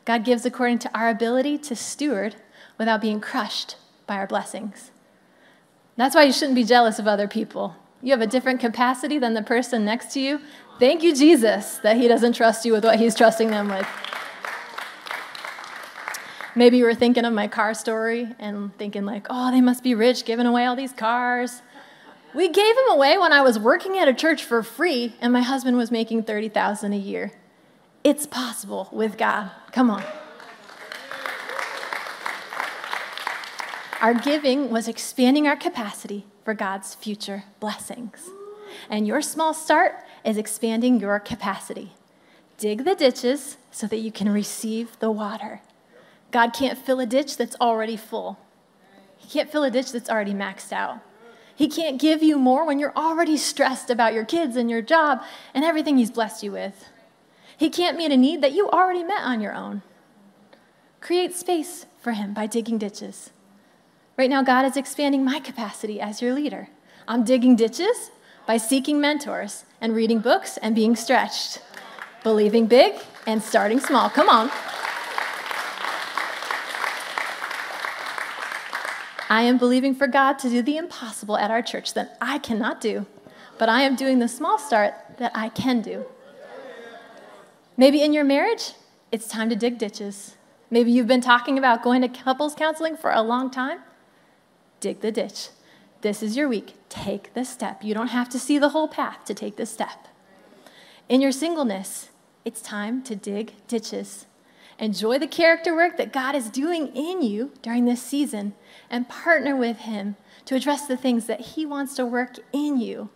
God 0.05 0.25
gives 0.25 0.45
according 0.45 0.81
to 0.81 0.91
our 0.93 1.09
ability 1.09 1.57
to 1.59 1.77
steward 1.77 2.35
without 2.79 3.01
being 3.01 3.21
crushed 3.21 3.77
by 4.09 4.17
our 4.17 4.27
blessings. 4.27 4.91
That's 5.95 6.17
why 6.17 6.25
you 6.25 6.33
shouldn't 6.33 6.57
be 6.57 6.65
jealous 6.65 6.99
of 6.99 7.07
other 7.07 7.29
people. 7.29 7.77
You 8.03 8.11
have 8.11 8.21
a 8.21 8.27
different 8.27 8.59
capacity 8.59 9.21
than 9.21 9.35
the 9.35 9.43
person 9.43 9.85
next 9.85 10.13
to 10.15 10.21
you. 10.21 10.41
Thank 10.81 11.05
you, 11.05 11.15
Jesus, 11.15 11.79
that 11.79 11.97
He 11.97 12.09
doesn't 12.09 12.33
trust 12.33 12.65
you 12.65 12.73
with 12.73 12.83
what 12.83 12.99
He's 12.99 13.15
trusting 13.15 13.51
them 13.51 13.69
with. 13.69 13.87
Maybe 16.57 16.79
you 16.79 16.85
were 16.85 16.95
thinking 16.95 17.27
of 17.27 17.35
my 17.35 17.49
car 17.49 17.75
story 17.75 18.35
and 18.39 18.77
thinking, 18.79 19.05
like, 19.05 19.27
oh, 19.29 19.51
they 19.51 19.61
must 19.61 19.83
be 19.83 19.95
rich 19.95 20.25
giving 20.25 20.47
away 20.47 20.65
all 20.65 20.75
these 20.75 20.93
cars. 20.93 21.61
We 22.35 22.49
gave 22.49 22.75
them 22.75 22.91
away 22.91 23.19
when 23.19 23.31
I 23.31 23.43
was 23.43 23.59
working 23.59 23.99
at 23.99 24.09
a 24.09 24.15
church 24.15 24.43
for 24.43 24.63
free 24.63 25.15
and 25.21 25.35
my 25.35 25.43
husband 25.43 25.77
was 25.77 25.91
making 25.91 26.23
30,000 26.23 26.95
a 26.95 26.97
year. 26.97 27.33
It's 28.03 28.27
possible 28.27 28.89
with 28.91 29.19
God. 29.19 29.51
Come 29.71 29.91
on. 29.91 30.03
Our 34.01 34.15
giving 34.15 34.71
was 34.71 34.89
expanding 34.89 35.47
our 35.47 35.57
capacity 35.57 36.25
for 36.43 36.55
God's 36.55 36.95
future 36.95 37.45
blessings. 37.61 38.31
And 38.89 39.07
your 39.07 39.21
small 39.21 39.53
start 39.53 39.97
is 40.25 40.39
expanding 40.39 41.01
your 41.01 41.19
capacity. 41.19 41.93
Dig 42.57 42.85
the 42.85 42.95
ditches 42.95 43.59
so 43.71 43.87
that 43.89 43.99
you 43.99 44.11
can 44.11 44.31
receive 44.31 44.99
the 45.01 45.11
water. 45.11 45.61
God 46.37 46.53
can't 46.53 46.77
fill 46.77 47.01
a 47.01 47.07
ditch 47.07 47.39
that's 47.39 47.57
already 47.63 47.97
full. 47.97 48.39
He 49.17 49.27
can't 49.27 49.51
fill 49.51 49.65
a 49.65 49.71
ditch 49.71 49.91
that's 49.91 50.11
already 50.11 50.35
maxed 50.35 50.71
out. 50.71 50.99
He 51.55 51.67
can't 51.67 51.99
give 51.99 52.23
you 52.23 52.37
more 52.37 52.67
when 52.67 52.79
you're 52.79 52.93
already 52.95 53.39
stressed 53.39 53.89
about 53.89 54.13
your 54.13 54.27
kids 54.27 54.55
and 54.55 54.69
your 54.69 54.83
job 54.83 55.23
and 55.55 55.65
everything 55.65 55.97
He's 55.97 56.11
blessed 56.11 56.43
you 56.43 56.53
with. 56.53 56.91
He 57.57 57.71
can't 57.71 57.97
meet 57.97 58.13
a 58.13 58.19
need 58.19 58.43
that 58.43 58.53
you 58.53 58.69
already 58.69 59.03
met 59.03 59.23
on 59.23 59.41
your 59.41 59.55
own. 59.55 59.81
Create 61.01 61.35
space 61.35 61.87
for 62.03 62.13
Him 62.13 62.35
by 62.35 62.47
digging 62.47 62.77
ditches. 62.77 63.31
Right 64.19 64.29
now, 64.29 64.43
God 64.43 64.67
is 64.67 64.77
expanding 64.77 65.25
my 65.25 65.41
capacity 65.41 66.03
as 66.03 66.21
your 66.21 66.35
leader. 66.35 66.69
I'm 67.09 67.25
digging 67.25 67.57
ditches 67.57 68.11
by 68.47 68.59
seeking 68.59 69.01
mentors 69.01 69.65
and 69.81 69.97
reading 69.97 70.19
books 70.19 70.59
and 70.59 70.75
being 70.75 70.97
stretched, 70.97 71.63
believing 72.23 72.67
big 72.67 72.93
and 73.27 73.43
starting 73.43 73.81
small. 73.81 74.11
Come 74.11 74.29
on. 74.29 74.51
I 79.29 79.43
am 79.43 79.59
believing 79.59 79.95
for 79.95 80.07
God 80.07 80.39
to 80.41 80.51
do 80.51 80.63
the 80.63 80.77
impossible 80.77 81.37
at 81.37 81.51
our 81.51 81.63
church 81.63 81.95
that 81.95 82.17
I 82.21 82.39
cannot 82.39 82.81
do, 82.81 83.07
but 83.59 83.69
I 83.69 83.83
am 83.83 83.97
doing 83.97 84.21
the 84.21 84.29
small 84.29 84.59
start 84.59 84.95
that 85.19 85.33
I 85.35 85.49
can 85.49 85.83
do. 85.83 86.07
Maybe 87.77 88.03
in 88.03 88.13
your 88.13 88.25
marriage, 88.25 88.73
it's 89.11 89.27
time 89.27 89.49
to 89.51 89.57
dig 89.57 89.79
ditches. 89.79 90.37
Maybe 90.71 90.93
you've 90.93 91.07
been 91.07 91.21
talking 91.21 91.59
about 91.59 91.83
going 91.83 92.03
to 92.03 92.09
couples 92.09 92.55
counseling 92.55 92.97
for 92.97 93.11
a 93.11 93.23
long 93.23 93.51
time. 93.51 93.81
Dig 94.81 95.01
the 95.01 95.13
ditch. 95.13 95.49
This 96.03 96.23
is 96.23 96.37
your 96.37 96.49
week. 96.49 96.75
Take 96.89 97.35
the 97.35 97.45
step. 97.45 97.83
You 97.83 97.95
don't 97.95 98.09
have 98.09 98.29
to 98.31 98.39
see 98.39 98.59
the 98.59 98.71
whole 98.71 98.89
path 98.89 99.25
to 99.25 99.35
take 99.35 99.57
the 99.57 99.67
step. 99.67 100.07
In 101.09 101.21
your 101.21 101.33
singleness, 101.33 102.11
it's 102.45 102.63
time 102.63 103.03
to 103.05 103.17
dig 103.17 103.55
ditches. 103.67 104.27
Enjoy 104.79 105.19
the 105.19 105.27
character 105.27 105.75
work 105.75 105.97
that 105.97 106.13
God 106.13 106.35
is 106.35 106.51
doing 106.51 106.89
in 106.95 107.23
you 107.23 107.53
during 107.63 107.87
this 107.87 108.03
season 108.03 108.55
and 108.91 109.09
partner 109.09 109.57
with 109.57 109.79
Him 109.79 110.17
to 110.45 110.55
address 110.55 110.87
the 110.87 110.97
things 110.97 111.27
that 111.27 111.41
He 111.41 111.65
wants 111.65 111.95
to 111.95 112.05
work 112.05 112.37
in 112.53 112.79
you. 112.79 113.09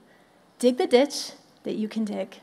Dig 0.59 0.79
the 0.79 0.87
ditch 0.87 1.33
that 1.65 1.77
you 1.77 1.87
can 1.89 2.05
dig. 2.05 2.37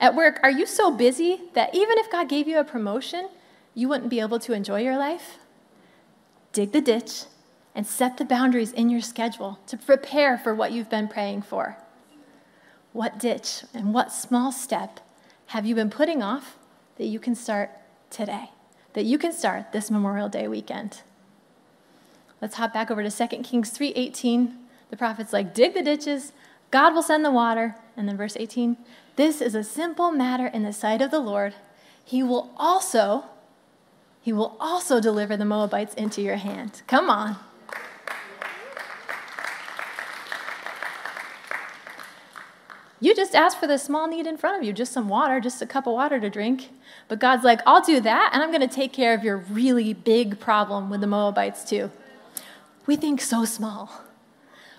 At 0.00 0.14
work, 0.14 0.38
are 0.42 0.50
you 0.50 0.66
so 0.66 0.90
busy 0.90 1.42
that 1.54 1.74
even 1.74 1.98
if 1.98 2.10
God 2.10 2.28
gave 2.28 2.46
you 2.46 2.58
a 2.58 2.64
promotion, 2.64 3.28
you 3.74 3.88
wouldn't 3.88 4.10
be 4.10 4.20
able 4.20 4.38
to 4.40 4.52
enjoy 4.52 4.82
your 4.82 4.96
life? 4.96 5.38
Dig 6.52 6.72
the 6.72 6.80
ditch 6.80 7.24
and 7.74 7.86
set 7.86 8.18
the 8.18 8.24
boundaries 8.24 8.72
in 8.72 8.90
your 8.90 9.00
schedule 9.00 9.58
to 9.66 9.76
prepare 9.76 10.36
for 10.36 10.54
what 10.54 10.72
you've 10.72 10.90
been 10.90 11.08
praying 11.08 11.42
for. 11.42 11.78
What 12.92 13.18
ditch 13.18 13.64
and 13.72 13.94
what 13.94 14.12
small 14.12 14.52
step 14.52 15.00
have 15.46 15.64
you 15.64 15.74
been 15.74 15.90
putting 15.90 16.22
off 16.22 16.56
that 16.98 17.06
you 17.06 17.18
can 17.18 17.34
start 17.34 17.70
today? 18.12 18.50
That 18.92 19.04
you 19.04 19.18
can 19.18 19.32
start 19.32 19.72
this 19.72 19.90
Memorial 19.90 20.28
Day 20.28 20.46
weekend? 20.46 21.02
Let's 22.40 22.56
hop 22.56 22.72
back 22.72 22.90
over 22.90 23.02
to 23.02 23.10
2 23.10 23.42
Kings 23.42 23.70
3:18. 23.70 24.58
The 24.90 24.96
prophet's 24.96 25.32
like, 25.32 25.54
"Dig 25.54 25.74
the 25.74 25.82
ditches, 25.82 26.32
God 26.70 26.94
will 26.94 27.02
send 27.02 27.24
the 27.24 27.30
water." 27.30 27.76
And 27.96 28.08
then 28.08 28.16
verse 28.16 28.36
18, 28.36 28.76
"This 29.16 29.40
is 29.40 29.54
a 29.54 29.64
simple 29.64 30.10
matter 30.10 30.46
in 30.46 30.62
the 30.62 30.72
sight 30.72 31.00
of 31.00 31.10
the 31.10 31.20
Lord. 31.20 31.54
He 32.04 32.22
will 32.22 32.50
also 32.56 33.24
he 34.20 34.32
will 34.32 34.56
also 34.60 35.00
deliver 35.00 35.36
the 35.36 35.44
Moabites 35.44 35.94
into 35.94 36.22
your 36.22 36.36
hand." 36.36 36.82
Come 36.86 37.10
on. 37.10 37.36
You 43.02 43.16
just 43.16 43.34
asked 43.34 43.58
for 43.58 43.66
the 43.66 43.78
small 43.78 44.06
need 44.06 44.28
in 44.28 44.36
front 44.36 44.58
of 44.58 44.62
you, 44.62 44.72
just 44.72 44.92
some 44.92 45.08
water, 45.08 45.40
just 45.40 45.60
a 45.60 45.66
cup 45.66 45.88
of 45.88 45.92
water 45.92 46.20
to 46.20 46.30
drink. 46.30 46.70
But 47.08 47.18
God's 47.18 47.42
like, 47.42 47.58
I'll 47.66 47.82
do 47.82 47.98
that, 47.98 48.30
and 48.32 48.40
I'm 48.40 48.50
going 48.50 48.60
to 48.60 48.72
take 48.72 48.92
care 48.92 49.12
of 49.12 49.24
your 49.24 49.38
really 49.38 49.92
big 49.92 50.38
problem 50.38 50.88
with 50.88 51.00
the 51.00 51.08
Moabites 51.08 51.64
too. 51.64 51.90
We 52.86 52.94
think 52.94 53.20
so 53.20 53.44
small. 53.44 53.90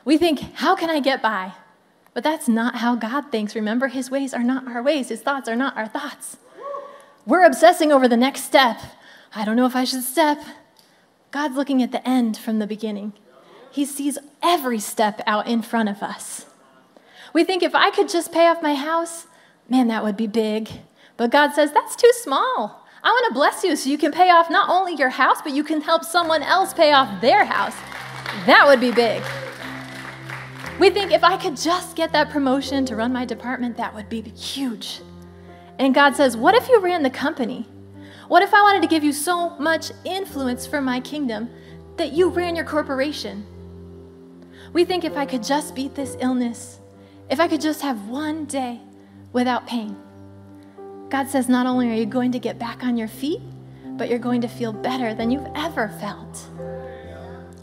We 0.06 0.18
think, 0.18 0.40
how 0.54 0.74
can 0.74 0.90
I 0.90 1.02
get 1.02 1.22
by? 1.22 1.52
But 2.14 2.24
that's 2.24 2.48
not 2.48 2.78
how 2.78 2.96
God 2.96 3.30
thinks. 3.30 3.56
Remember, 3.56 3.90
His 3.90 4.10
ways 4.10 4.34
are 4.34 4.42
not 4.42 4.70
our 4.70 4.82
ways, 4.82 5.10
His 5.10 5.20
thoughts 5.20 5.50
are 5.50 5.56
not 5.58 5.76
our 5.76 5.90
thoughts. 5.90 6.38
We're 7.26 7.44
obsessing 7.44 7.92
over 7.92 8.08
the 8.08 8.16
next 8.16 8.46
step. 8.46 8.80
I 9.36 9.44
don't 9.44 9.58
know 9.58 9.66
if 9.66 9.76
I 9.76 9.84
should 9.84 10.04
step. 10.04 10.42
God's 11.32 11.58
looking 11.58 11.84
at 11.84 11.92
the 11.92 12.08
end 12.08 12.38
from 12.38 12.60
the 12.60 12.68
beginning. 12.68 13.12
He 13.70 13.84
sees 13.84 14.18
every 14.42 14.80
step 14.80 15.20
out 15.28 15.46
in 15.46 15.62
front 15.62 15.90
of 15.90 16.02
us. 16.02 16.46
We 17.34 17.44
think 17.44 17.64
if 17.64 17.74
I 17.74 17.90
could 17.90 18.10
just 18.10 18.32
pay 18.32 18.48
off 18.48 18.62
my 18.62 18.76
house, 18.76 19.26
man, 19.68 19.88
that 19.88 20.04
would 20.04 20.16
be 20.16 20.28
big. 20.28 20.70
But 21.18 21.32
God 21.32 21.54
says, 21.54 21.72
that's 21.72 21.96
too 21.96 22.12
small. 22.14 22.86
I 23.04 23.10
want 23.10 23.28
to 23.28 23.34
bless 23.34 23.64
you 23.64 23.76
so 23.76 23.90
you 23.90 23.98
can 23.98 24.12
pay 24.12 24.30
off 24.30 24.50
not 24.50 24.70
only 24.70 24.96
your 24.96 25.10
house, 25.10 25.42
but 25.42 25.52
you 25.52 25.64
can 25.64 25.82
help 25.82 26.06
someone 26.06 26.44
else 26.44 26.74
pay 26.74 26.94
off 26.94 27.22
their 27.22 27.44
house. 27.44 27.76
That 28.46 28.66
would 28.66 28.80
be 28.80 28.92
big. 28.92 29.22
We 30.80 30.90
think 30.90 31.12
if 31.12 31.24
I 31.24 31.38
could 31.38 31.58
just 31.58 31.96
get 31.96 32.12
that 32.14 32.30
promotion 32.30 32.86
to 32.86 32.96
run 32.96 33.12
my 33.12 33.26
department, 33.26 33.78
that 33.78 33.94
would 33.94 34.10
be 34.10 34.22
huge. 34.22 35.02
And 35.80 35.94
God 35.94 36.16
says, 36.16 36.38
What 36.38 36.56
if 36.56 36.68
you 36.70 36.80
ran 36.80 37.04
the 37.04 37.10
company? 37.10 37.68
What 38.28 38.42
if 38.42 38.54
I 38.54 38.62
wanted 38.62 38.82
to 38.82 38.88
give 38.88 39.04
you 39.04 39.12
so 39.12 39.50
much 39.60 39.92
influence 40.06 40.66
for 40.66 40.82
my 40.82 41.00
kingdom 41.00 41.50
that 41.98 42.14
you 42.14 42.30
ran 42.30 42.56
your 42.56 42.66
corporation? 42.66 43.46
We 44.72 44.86
think 44.86 45.04
if 45.04 45.16
I 45.16 45.26
could 45.26 45.44
just 45.44 45.76
beat 45.76 45.94
this 45.94 46.18
illness, 46.20 46.80
if 47.30 47.40
I 47.40 47.48
could 47.48 47.62
just 47.62 47.82
have 47.82 48.10
one 48.10 48.46
day 48.46 48.80
without 49.32 49.68
pain. 49.68 49.96
God 51.10 51.28
says, 51.28 51.48
not 51.48 51.68
only 51.68 51.90
are 51.90 51.96
you 51.96 52.06
going 52.06 52.32
to 52.32 52.40
get 52.40 52.58
back 52.58 52.84
on 52.84 52.98
your 52.98 53.08
feet, 53.08 53.42
but 53.98 54.10
you're 54.10 54.20
going 54.20 54.42
to 54.42 54.48
feel 54.48 54.74
better 54.74 55.14
than 55.14 55.30
you've 55.30 55.48
ever 55.56 55.90
felt. 56.00 56.48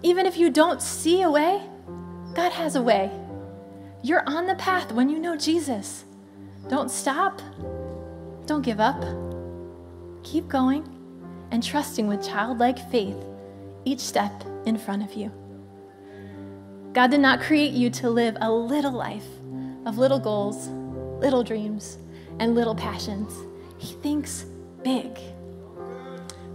Even 0.02 0.24
if 0.24 0.36
you 0.36 0.50
don't 0.50 0.80
see 0.80 1.22
a 1.22 1.30
way, 1.30 1.60
God 2.34 2.52
has 2.52 2.76
a 2.76 2.82
way. 2.82 3.10
You're 4.02 4.22
on 4.26 4.46
the 4.46 4.54
path 4.54 4.92
when 4.92 5.08
you 5.08 5.18
know 5.18 5.36
Jesus. 5.36 6.04
Don't 6.68 6.90
stop. 6.90 7.42
Don't 8.46 8.62
give 8.62 8.80
up. 8.80 9.04
Keep 10.22 10.48
going 10.48 10.88
and 11.50 11.62
trusting 11.62 12.06
with 12.06 12.26
childlike 12.26 12.78
faith 12.90 13.16
each 13.84 14.00
step 14.00 14.44
in 14.64 14.78
front 14.78 15.02
of 15.02 15.14
you. 15.14 15.32
God 16.92 17.10
did 17.10 17.20
not 17.20 17.40
create 17.40 17.72
you 17.72 17.90
to 17.90 18.10
live 18.10 18.36
a 18.40 18.50
little 18.50 18.92
life 18.92 19.26
of 19.86 19.98
little 19.98 20.18
goals, 20.18 20.68
little 21.20 21.42
dreams, 21.42 21.98
and 22.38 22.54
little 22.54 22.74
passions. 22.74 23.32
He 23.78 23.94
thinks 23.94 24.44
big. 24.82 25.18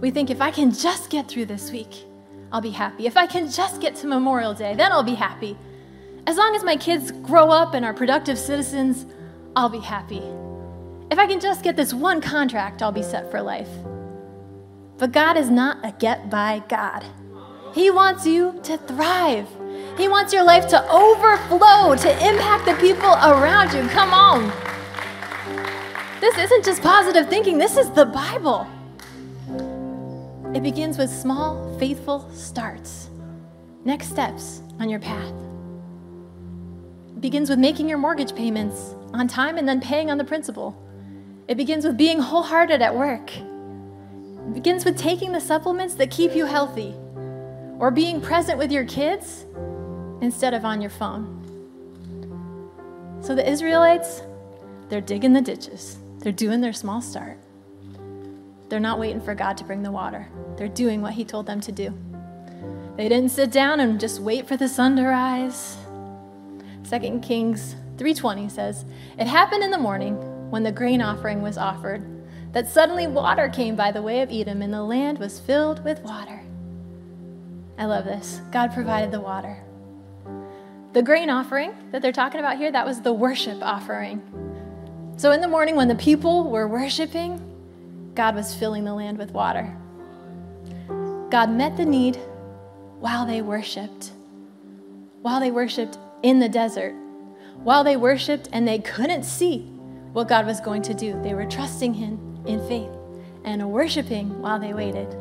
We 0.00 0.10
think 0.10 0.30
if 0.30 0.40
I 0.40 0.50
can 0.50 0.72
just 0.72 1.10
get 1.10 1.28
through 1.28 1.46
this 1.46 1.70
week, 1.70 2.04
I'll 2.52 2.60
be 2.60 2.70
happy. 2.70 3.06
If 3.06 3.16
I 3.16 3.26
can 3.26 3.50
just 3.50 3.80
get 3.80 3.96
to 3.96 4.06
Memorial 4.06 4.54
Day, 4.54 4.74
then 4.74 4.92
I'll 4.92 5.02
be 5.02 5.14
happy. 5.14 5.56
As 6.26 6.36
long 6.36 6.54
as 6.54 6.64
my 6.64 6.76
kids 6.76 7.10
grow 7.10 7.50
up 7.50 7.74
and 7.74 7.84
are 7.84 7.94
productive 7.94 8.38
citizens, 8.38 9.06
I'll 9.54 9.68
be 9.68 9.80
happy. 9.80 10.22
If 11.10 11.18
I 11.18 11.26
can 11.26 11.40
just 11.40 11.62
get 11.62 11.76
this 11.76 11.94
one 11.94 12.20
contract, 12.20 12.82
I'll 12.82 12.92
be 12.92 13.02
set 13.02 13.30
for 13.30 13.40
life. 13.40 13.68
But 14.98 15.12
God 15.12 15.36
is 15.36 15.50
not 15.50 15.84
a 15.84 15.92
get 15.92 16.30
by 16.30 16.62
God. 16.68 17.04
He 17.74 17.90
wants 17.90 18.26
you 18.26 18.58
to 18.64 18.76
thrive. 18.78 19.48
He 19.96 20.08
wants 20.08 20.32
your 20.32 20.44
life 20.44 20.68
to 20.68 20.90
overflow, 20.90 21.94
to 21.96 22.10
impact 22.26 22.66
the 22.66 22.74
people 22.74 23.08
around 23.08 23.72
you. 23.72 23.88
Come 23.88 24.12
on. 24.12 24.52
This 26.20 26.36
isn't 26.36 26.64
just 26.64 26.82
positive 26.82 27.28
thinking, 27.28 27.56
this 27.56 27.78
is 27.78 27.90
the 27.90 28.04
Bible. 28.04 28.66
It 30.54 30.62
begins 30.62 30.98
with 30.98 31.10
small, 31.10 31.78
faithful 31.78 32.30
starts, 32.32 33.08
next 33.84 34.08
steps 34.08 34.60
on 34.80 34.90
your 34.90 35.00
path. 35.00 35.32
It 37.08 37.20
begins 37.20 37.48
with 37.48 37.58
making 37.58 37.88
your 37.88 37.98
mortgage 37.98 38.34
payments 38.34 38.94
on 39.14 39.28
time 39.28 39.56
and 39.56 39.66
then 39.66 39.80
paying 39.80 40.10
on 40.10 40.18
the 40.18 40.24
principal. 40.24 40.76
It 41.48 41.56
begins 41.56 41.86
with 41.86 41.96
being 41.96 42.18
wholehearted 42.18 42.82
at 42.82 42.94
work. 42.94 43.34
It 43.36 44.54
begins 44.54 44.84
with 44.84 44.98
taking 44.98 45.32
the 45.32 45.40
supplements 45.40 45.94
that 45.94 46.10
keep 46.10 46.34
you 46.34 46.44
healthy 46.44 46.94
or 47.78 47.90
being 47.90 48.20
present 48.20 48.58
with 48.58 48.70
your 48.70 48.84
kids 48.84 49.46
instead 50.20 50.54
of 50.54 50.64
on 50.64 50.80
your 50.80 50.90
phone. 50.90 51.42
So 53.20 53.34
the 53.34 53.48
Israelites, 53.48 54.22
they're 54.88 55.00
digging 55.00 55.32
the 55.32 55.40
ditches, 55.40 55.98
they're 56.18 56.32
doing 56.32 56.60
their 56.60 56.72
small 56.72 57.00
start. 57.00 57.38
They're 58.68 58.80
not 58.80 58.98
waiting 58.98 59.20
for 59.20 59.34
God 59.34 59.56
to 59.58 59.64
bring 59.64 59.82
the 59.82 59.92
water, 59.92 60.28
they're 60.56 60.68
doing 60.68 61.02
what 61.02 61.14
He 61.14 61.24
told 61.24 61.46
them 61.46 61.60
to 61.62 61.72
do. 61.72 61.94
They 62.96 63.08
didn't 63.08 63.30
sit 63.30 63.52
down 63.52 63.80
and 63.80 64.00
just 64.00 64.20
wait 64.20 64.48
for 64.48 64.56
the 64.56 64.68
sun 64.68 64.96
to 64.96 65.04
rise. 65.04 65.76
2 66.88 67.20
Kings 67.20 67.76
3:20 67.98 68.48
says, 68.48 68.84
"It 69.18 69.26
happened 69.26 69.62
in 69.62 69.70
the 69.70 69.78
morning 69.78 70.16
when 70.50 70.62
the 70.62 70.72
grain 70.72 71.02
offering 71.02 71.42
was 71.42 71.58
offered 71.58 72.02
that 72.52 72.68
suddenly 72.68 73.06
water 73.06 73.48
came 73.48 73.76
by 73.76 73.90
the 73.90 74.02
way 74.02 74.22
of 74.22 74.32
Edom 74.32 74.62
and 74.62 74.72
the 74.72 74.82
land 74.82 75.18
was 75.18 75.40
filled 75.40 75.84
with 75.84 76.02
water." 76.04 76.40
I 77.78 77.84
love 77.84 78.04
this. 78.04 78.40
God 78.50 78.72
provided 78.72 79.10
the 79.10 79.20
water. 79.20 79.58
The 80.96 81.02
grain 81.02 81.28
offering 81.28 81.74
that 81.92 82.00
they're 82.00 82.10
talking 82.10 82.40
about 82.40 82.56
here, 82.56 82.72
that 82.72 82.86
was 82.86 83.02
the 83.02 83.12
worship 83.12 83.58
offering. 83.60 84.22
So 85.18 85.30
in 85.32 85.42
the 85.42 85.46
morning, 85.46 85.76
when 85.76 85.88
the 85.88 85.94
people 85.94 86.48
were 86.48 86.66
worshiping, 86.66 87.38
God 88.14 88.34
was 88.34 88.54
filling 88.54 88.84
the 88.84 88.94
land 88.94 89.18
with 89.18 89.32
water. 89.32 89.76
God 91.30 91.50
met 91.50 91.76
the 91.76 91.84
need 91.84 92.16
while 92.98 93.26
they 93.26 93.42
worshiped, 93.42 94.12
while 95.20 95.38
they 95.38 95.50
worshiped 95.50 95.98
in 96.22 96.38
the 96.38 96.48
desert, 96.48 96.94
while 97.62 97.84
they 97.84 97.98
worshiped 97.98 98.48
and 98.54 98.66
they 98.66 98.78
couldn't 98.78 99.24
see 99.24 99.58
what 100.14 100.28
God 100.28 100.46
was 100.46 100.62
going 100.62 100.80
to 100.80 100.94
do. 100.94 101.20
They 101.22 101.34
were 101.34 101.44
trusting 101.44 101.92
Him 101.92 102.42
in 102.46 102.66
faith 102.68 102.88
and 103.44 103.70
worshiping 103.70 104.40
while 104.40 104.58
they 104.58 104.72
waited. 104.72 105.14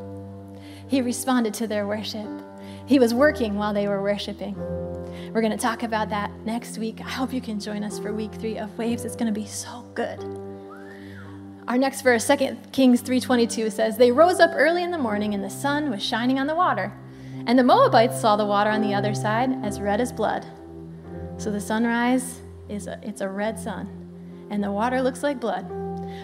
He 0.87 1.01
responded 1.01 1.53
to 1.55 1.67
their 1.67 1.85
worship. 1.85 2.29
He 2.85 2.97
was 2.97 3.13
working 3.13 3.55
while 3.55 3.73
they 3.73 3.89
were 3.89 4.01
worshiping. 4.01 4.55
We're 5.35 5.41
going 5.41 5.51
to 5.51 5.57
talk 5.57 5.83
about 5.83 6.07
that 6.11 6.31
next 6.45 6.77
week. 6.77 7.01
I 7.01 7.09
hope 7.09 7.33
you 7.33 7.41
can 7.41 7.59
join 7.59 7.83
us 7.83 7.99
for 7.99 8.13
week 8.13 8.31
three 8.35 8.57
of 8.57 8.77
Waves. 8.77 9.03
It's 9.03 9.17
going 9.17 9.33
to 9.33 9.37
be 9.37 9.45
so 9.45 9.85
good. 9.93 10.17
Our 11.67 11.77
next 11.77 12.03
verse, 12.03 12.25
2 12.25 12.55
Kings 12.71 13.01
3.22 13.01 13.69
says, 13.69 13.97
They 13.97 14.13
rose 14.13 14.39
up 14.39 14.51
early 14.53 14.81
in 14.81 14.91
the 14.91 14.97
morning 14.97 15.33
and 15.33 15.43
the 15.43 15.49
sun 15.49 15.91
was 15.91 16.01
shining 16.01 16.39
on 16.39 16.47
the 16.47 16.55
water. 16.55 16.89
And 17.47 17.59
the 17.59 17.65
Moabites 17.65 18.17
saw 18.17 18.37
the 18.37 18.45
water 18.45 18.69
on 18.69 18.81
the 18.81 18.93
other 18.93 19.13
side 19.13 19.49
as 19.61 19.81
red 19.81 19.99
as 19.99 20.13
blood. 20.13 20.45
So 21.35 21.51
the 21.51 21.59
sunrise 21.59 22.39
is 22.69 22.87
a, 22.87 22.97
it's 23.03 23.19
a 23.19 23.27
red 23.27 23.59
sun, 23.59 23.89
and 24.51 24.63
the 24.63 24.71
water 24.71 25.01
looks 25.01 25.21
like 25.21 25.41
blood. 25.41 25.67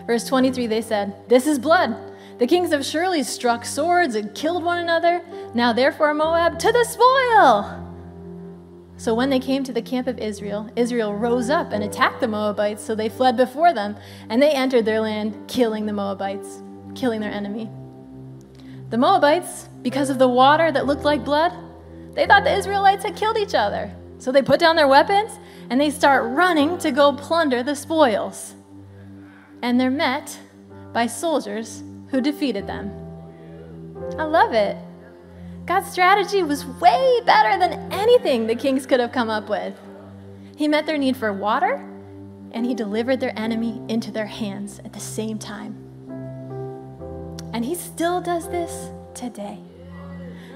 Verse 0.07 0.25
23, 0.25 0.67
they 0.67 0.81
said, 0.81 1.27
This 1.27 1.47
is 1.47 1.59
blood. 1.59 1.97
The 2.39 2.47
kings 2.47 2.71
have 2.71 2.85
surely 2.85 3.23
struck 3.23 3.65
swords 3.65 4.15
and 4.15 4.33
killed 4.33 4.63
one 4.63 4.77
another. 4.77 5.21
Now 5.53 5.73
therefore, 5.73 6.13
Moab, 6.13 6.59
to 6.59 6.71
the 6.71 6.85
spoil! 6.85 7.90
So 9.01 9.15
when 9.15 9.31
they 9.31 9.39
came 9.39 9.63
to 9.63 9.73
the 9.73 9.81
camp 9.81 10.05
of 10.05 10.19
Israel, 10.19 10.69
Israel 10.75 11.15
rose 11.15 11.49
up 11.49 11.71
and 11.71 11.83
attacked 11.83 12.19
the 12.19 12.27
Moabites, 12.27 12.85
so 12.85 12.93
they 12.93 13.09
fled 13.09 13.35
before 13.35 13.73
them, 13.73 13.95
and 14.29 14.39
they 14.39 14.51
entered 14.51 14.85
their 14.85 15.01
land, 15.01 15.35
killing 15.47 15.87
the 15.87 15.91
Moabites. 15.91 16.61
killing 16.93 17.19
their 17.19 17.31
enemy. 17.31 17.67
The 18.91 18.99
Moabites, 18.99 19.69
because 19.81 20.11
of 20.11 20.19
the 20.19 20.27
water 20.27 20.71
that 20.71 20.85
looked 20.85 21.03
like 21.03 21.25
blood, 21.25 21.51
they 22.13 22.27
thought 22.27 22.43
the 22.43 22.55
Israelites 22.55 23.03
had 23.03 23.15
killed 23.15 23.39
each 23.39 23.55
other. 23.55 23.91
So 24.19 24.31
they 24.31 24.43
put 24.43 24.59
down 24.59 24.75
their 24.75 24.87
weapons 24.87 25.31
and 25.71 25.81
they 25.81 25.89
start 25.89 26.31
running 26.35 26.77
to 26.79 26.91
go 26.91 27.13
plunder 27.13 27.63
the 27.63 27.75
spoils. 27.75 28.53
And 29.63 29.79
they're 29.79 29.89
met 29.89 30.37
by 30.93 31.07
soldiers 31.07 31.81
who 32.09 32.21
defeated 32.21 32.67
them. 32.67 32.91
I 34.19 34.25
love 34.25 34.53
it. 34.53 34.77
God's 35.65 35.91
strategy 35.91 36.43
was 36.43 36.65
way 36.65 37.21
better 37.25 37.59
than 37.59 37.91
anything 37.91 38.47
the 38.47 38.55
kings 38.55 38.85
could 38.85 38.99
have 38.99 39.11
come 39.11 39.29
up 39.29 39.49
with. 39.49 39.73
He 40.55 40.67
met 40.67 40.85
their 40.85 40.97
need 40.97 41.15
for 41.15 41.31
water, 41.31 41.85
and 42.51 42.65
he 42.65 42.73
delivered 42.73 43.19
their 43.19 43.37
enemy 43.37 43.81
into 43.87 44.11
their 44.11 44.25
hands 44.25 44.79
at 44.83 44.93
the 44.93 44.99
same 44.99 45.37
time. 45.37 45.75
And 47.53 47.63
he 47.63 47.75
still 47.75 48.21
does 48.21 48.49
this 48.49 48.89
today. 49.13 49.59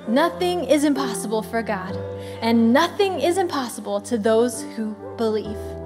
Nothing 0.08 0.66
is 0.66 0.84
impossible 0.84 1.42
for 1.42 1.62
God, 1.62 1.96
and 2.42 2.74
nothing 2.74 3.20
is 3.20 3.38
impossible 3.38 4.02
to 4.02 4.18
those 4.18 4.64
who 4.76 4.96
believe. 5.18 5.58